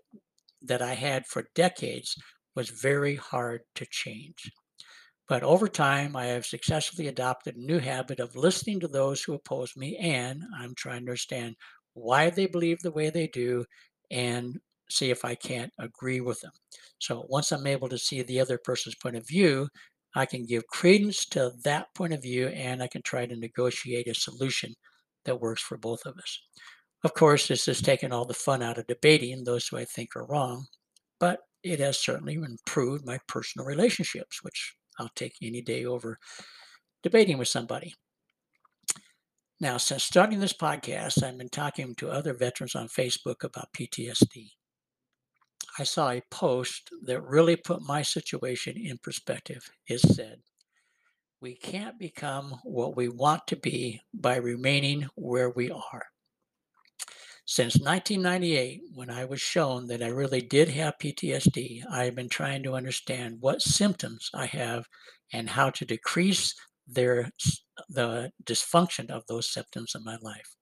that 0.61 0.81
I 0.81 0.93
had 0.93 1.25
for 1.25 1.49
decades 1.55 2.15
was 2.55 2.69
very 2.69 3.15
hard 3.15 3.61
to 3.75 3.85
change. 3.89 4.51
But 5.29 5.43
over 5.43 5.69
time, 5.69 6.15
I 6.15 6.25
have 6.25 6.45
successfully 6.45 7.07
adopted 7.07 7.55
a 7.55 7.61
new 7.61 7.79
habit 7.79 8.19
of 8.19 8.35
listening 8.35 8.79
to 8.81 8.87
those 8.87 9.23
who 9.23 9.33
oppose 9.33 9.77
me, 9.77 9.95
and 9.97 10.43
I'm 10.57 10.75
trying 10.75 11.05
to 11.05 11.11
understand 11.11 11.55
why 11.93 12.29
they 12.31 12.47
believe 12.47 12.79
the 12.79 12.91
way 12.91 13.09
they 13.09 13.27
do 13.27 13.65
and 14.11 14.59
see 14.89 15.11
if 15.11 15.23
I 15.23 15.35
can't 15.35 15.71
agree 15.79 16.19
with 16.19 16.41
them. 16.41 16.51
So 16.97 17.25
once 17.29 17.51
I'm 17.51 17.67
able 17.67 17.89
to 17.89 17.97
see 17.97 18.23
the 18.23 18.39
other 18.39 18.57
person's 18.57 18.95
point 18.95 19.15
of 19.15 19.27
view, 19.27 19.69
I 20.15 20.25
can 20.25 20.45
give 20.45 20.65
credence 20.67 21.25
to 21.27 21.51
that 21.63 21.93
point 21.93 22.13
of 22.13 22.23
view 22.23 22.47
and 22.47 22.81
I 22.81 22.87
can 22.87 23.03
try 23.03 23.27
to 23.27 23.35
negotiate 23.35 24.07
a 24.07 24.15
solution 24.15 24.73
that 25.25 25.39
works 25.39 25.61
for 25.61 25.77
both 25.77 26.05
of 26.07 26.17
us. 26.17 26.41
Of 27.03 27.13
course, 27.13 27.47
this 27.47 27.67
has 27.67 27.81
taken 27.81 28.11
all 28.11 28.25
the 28.25 28.33
fun 28.33 28.63
out 28.63 28.79
of 28.79 28.87
debating 28.87 29.43
those 29.43 29.67
who 29.67 29.77
I 29.77 29.85
think 29.85 30.15
are 30.15 30.25
wrong, 30.25 30.65
but 31.19 31.41
it 31.63 31.79
has 31.79 31.99
certainly 31.99 32.33
improved 32.33 33.05
my 33.05 33.19
personal 33.27 33.67
relationships, 33.67 34.43
which 34.43 34.75
I'll 34.99 35.09
take 35.15 35.35
any 35.41 35.61
day 35.61 35.85
over 35.85 36.19
debating 37.01 37.37
with 37.37 37.47
somebody. 37.47 37.95
Now, 39.61 39.77
since 39.77 40.03
starting 40.03 40.39
this 40.39 40.53
podcast, 40.53 41.21
I've 41.21 41.37
been 41.37 41.49
talking 41.49 41.95
to 41.95 42.09
other 42.09 42.33
veterans 42.33 42.75
on 42.75 42.87
Facebook 42.87 43.43
about 43.43 43.73
PTSD. 43.73 44.51
I 45.77 45.83
saw 45.83 46.11
a 46.11 46.21
post 46.31 46.89
that 47.03 47.21
really 47.21 47.55
put 47.55 47.81
my 47.81 48.01
situation 48.01 48.77
in 48.77 48.97
perspective. 48.99 49.69
It 49.87 49.99
said, 49.99 50.39
We 51.41 51.55
can't 51.55 51.99
become 51.99 52.55
what 52.63 52.95
we 52.95 53.09
want 53.09 53.47
to 53.47 53.55
be 53.55 54.01
by 54.13 54.37
remaining 54.37 55.07
where 55.15 55.49
we 55.49 55.71
are. 55.71 56.05
Since 57.51 57.79
1998, 57.79 58.81
when 58.93 59.09
I 59.09 59.25
was 59.25 59.41
shown 59.41 59.87
that 59.87 60.03
I 60.03 60.09
really 60.09 60.39
did 60.39 60.69
have 60.69 60.99
PTSD, 61.01 61.81
I 61.91 62.03
have 62.03 62.13
been 62.13 62.29
trying 62.29 62.61
to 62.61 62.75
understand 62.75 63.37
what 63.39 63.63
symptoms 63.63 64.29
I 64.35 64.45
have 64.45 64.85
and 65.33 65.49
how 65.49 65.71
to 65.71 65.83
decrease 65.83 66.53
their 66.87 67.31
the 67.89 68.31
dysfunction 68.45 69.09
of 69.09 69.23
those 69.25 69.49
symptoms 69.51 69.95
in 69.95 70.03
my 70.03 70.17
life. 70.21 70.55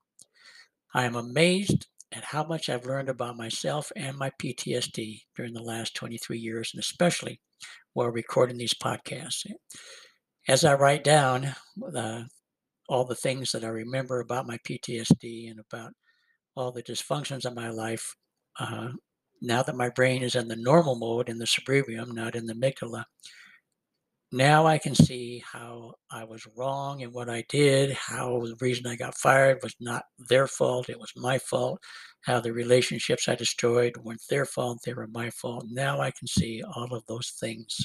I 0.93 1.03
am 1.03 1.17
amazed 1.17 1.87
at 2.13 2.23
how 2.23 2.45
much 2.45 2.69
I've 2.69 2.85
learned 2.85 3.09
about 3.09 3.35
myself 3.35 3.91
and 3.97 4.17
my 4.17 4.31
PTSD 4.41 5.23
during 5.35 5.51
the 5.51 5.61
last 5.61 5.93
23 5.93 6.39
years, 6.39 6.71
and 6.73 6.79
especially 6.79 7.41
while 7.95 8.07
recording 8.07 8.57
these 8.57 8.73
podcasts. 8.73 9.45
As 10.47 10.63
I 10.63 10.73
write 10.75 11.03
down 11.03 11.53
uh, 11.93 12.21
all 12.87 13.03
the 13.03 13.13
things 13.13 13.51
that 13.51 13.65
I 13.65 13.67
remember 13.67 14.21
about 14.21 14.47
my 14.47 14.57
PTSD 14.59 15.51
and 15.51 15.59
about 15.59 15.91
all 16.57 16.71
the 16.71 16.83
dysfunctions 16.83 17.45
of 17.45 17.55
my 17.55 17.69
life, 17.69 18.15
uh, 18.59 18.89
now 19.41 19.61
that 19.63 19.75
my 19.75 19.89
brain 19.89 20.23
is 20.23 20.35
in 20.35 20.47
the 20.47 20.55
normal 20.55 20.95
mode 20.95 21.29
in 21.29 21.37
the 21.37 21.47
cerebrum, 21.47 22.11
not 22.11 22.35
in 22.35 22.45
the 22.45 22.53
amygdala, 22.53 23.05
now 24.31 24.65
I 24.67 24.77
can 24.77 24.93
see 24.93 25.41
how 25.49 25.93
I 26.11 26.25
was 26.25 26.45
wrong 26.57 26.99
in 26.99 27.13
what 27.13 27.29
I 27.29 27.45
did, 27.47 27.93
how 27.93 28.41
the 28.41 28.57
reason 28.59 28.85
I 28.85 28.97
got 28.97 29.15
fired 29.15 29.59
was 29.63 29.73
not 29.79 30.03
their 30.19 30.47
fault, 30.47 30.89
it 30.89 30.99
was 30.99 31.13
my 31.15 31.37
fault, 31.37 31.79
how 32.21 32.41
the 32.41 32.51
relationships 32.51 33.29
I 33.29 33.35
destroyed 33.35 33.95
weren't 34.03 34.21
their 34.29 34.45
fault, 34.45 34.79
they 34.85 34.93
were 34.93 35.07
my 35.07 35.29
fault. 35.29 35.65
Now 35.69 36.01
I 36.01 36.11
can 36.11 36.27
see 36.27 36.61
all 36.75 36.93
of 36.93 37.05
those 37.07 37.29
things 37.39 37.77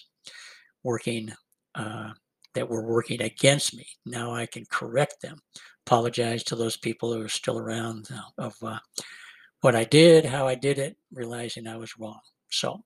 working 0.82 1.32
uh, 1.76 2.11
that 2.54 2.68
were 2.68 2.86
working 2.86 3.22
against 3.22 3.74
me. 3.74 3.86
Now 4.04 4.34
I 4.34 4.46
can 4.46 4.64
correct 4.70 5.22
them, 5.22 5.38
apologize 5.86 6.44
to 6.44 6.56
those 6.56 6.76
people 6.76 7.12
who 7.12 7.22
are 7.22 7.28
still 7.28 7.58
around 7.58 8.08
uh, 8.12 8.44
of 8.44 8.54
uh, 8.62 8.78
what 9.60 9.74
I 9.76 9.84
did, 9.84 10.24
how 10.24 10.46
I 10.46 10.54
did 10.54 10.78
it, 10.78 10.96
realizing 11.12 11.66
I 11.66 11.76
was 11.76 11.98
wrong. 11.98 12.20
So 12.50 12.84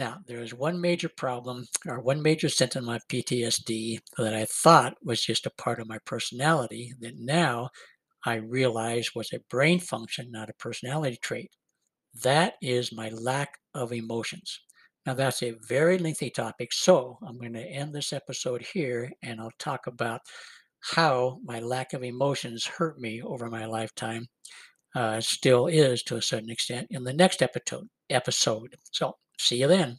now, 0.00 0.16
there 0.26 0.40
is 0.40 0.54
one 0.54 0.80
major 0.80 1.10
problem 1.10 1.66
or 1.86 2.00
one 2.00 2.22
major 2.22 2.48
symptom 2.48 2.88
of 2.88 3.06
PTSD 3.08 3.98
that 4.16 4.34
I 4.34 4.46
thought 4.46 4.96
was 5.04 5.20
just 5.20 5.44
a 5.44 5.50
part 5.50 5.78
of 5.78 5.88
my 5.88 5.98
personality 6.06 6.94
that 7.00 7.18
now 7.18 7.68
I 8.24 8.36
realize 8.36 9.14
was 9.14 9.30
a 9.34 9.40
brain 9.50 9.78
function, 9.78 10.30
not 10.30 10.48
a 10.48 10.54
personality 10.54 11.18
trait. 11.20 11.50
That 12.22 12.54
is 12.62 12.94
my 12.94 13.10
lack 13.10 13.58
of 13.74 13.92
emotions. 13.92 14.60
Now, 15.10 15.14
that's 15.14 15.42
a 15.42 15.56
very 15.66 15.98
lengthy 15.98 16.30
topic, 16.30 16.72
so 16.72 17.18
I'm 17.26 17.36
going 17.36 17.54
to 17.54 17.66
end 17.66 17.92
this 17.92 18.12
episode 18.12 18.62
here 18.62 19.10
and 19.24 19.40
I'll 19.40 19.50
talk 19.58 19.88
about 19.88 20.20
how 20.94 21.40
my 21.42 21.58
lack 21.58 21.94
of 21.94 22.04
emotions 22.04 22.64
hurt 22.64 22.96
me 23.00 23.20
over 23.20 23.50
my 23.50 23.64
lifetime, 23.64 24.28
uh, 24.94 25.20
still 25.20 25.66
is 25.66 26.04
to 26.04 26.16
a 26.16 26.22
certain 26.22 26.48
extent, 26.48 26.86
in 26.90 27.02
the 27.02 27.12
next 27.12 27.42
episode. 27.42 27.88
episode. 28.08 28.76
So, 28.92 29.16
See 29.36 29.56
you 29.56 29.66
then. 29.66 29.98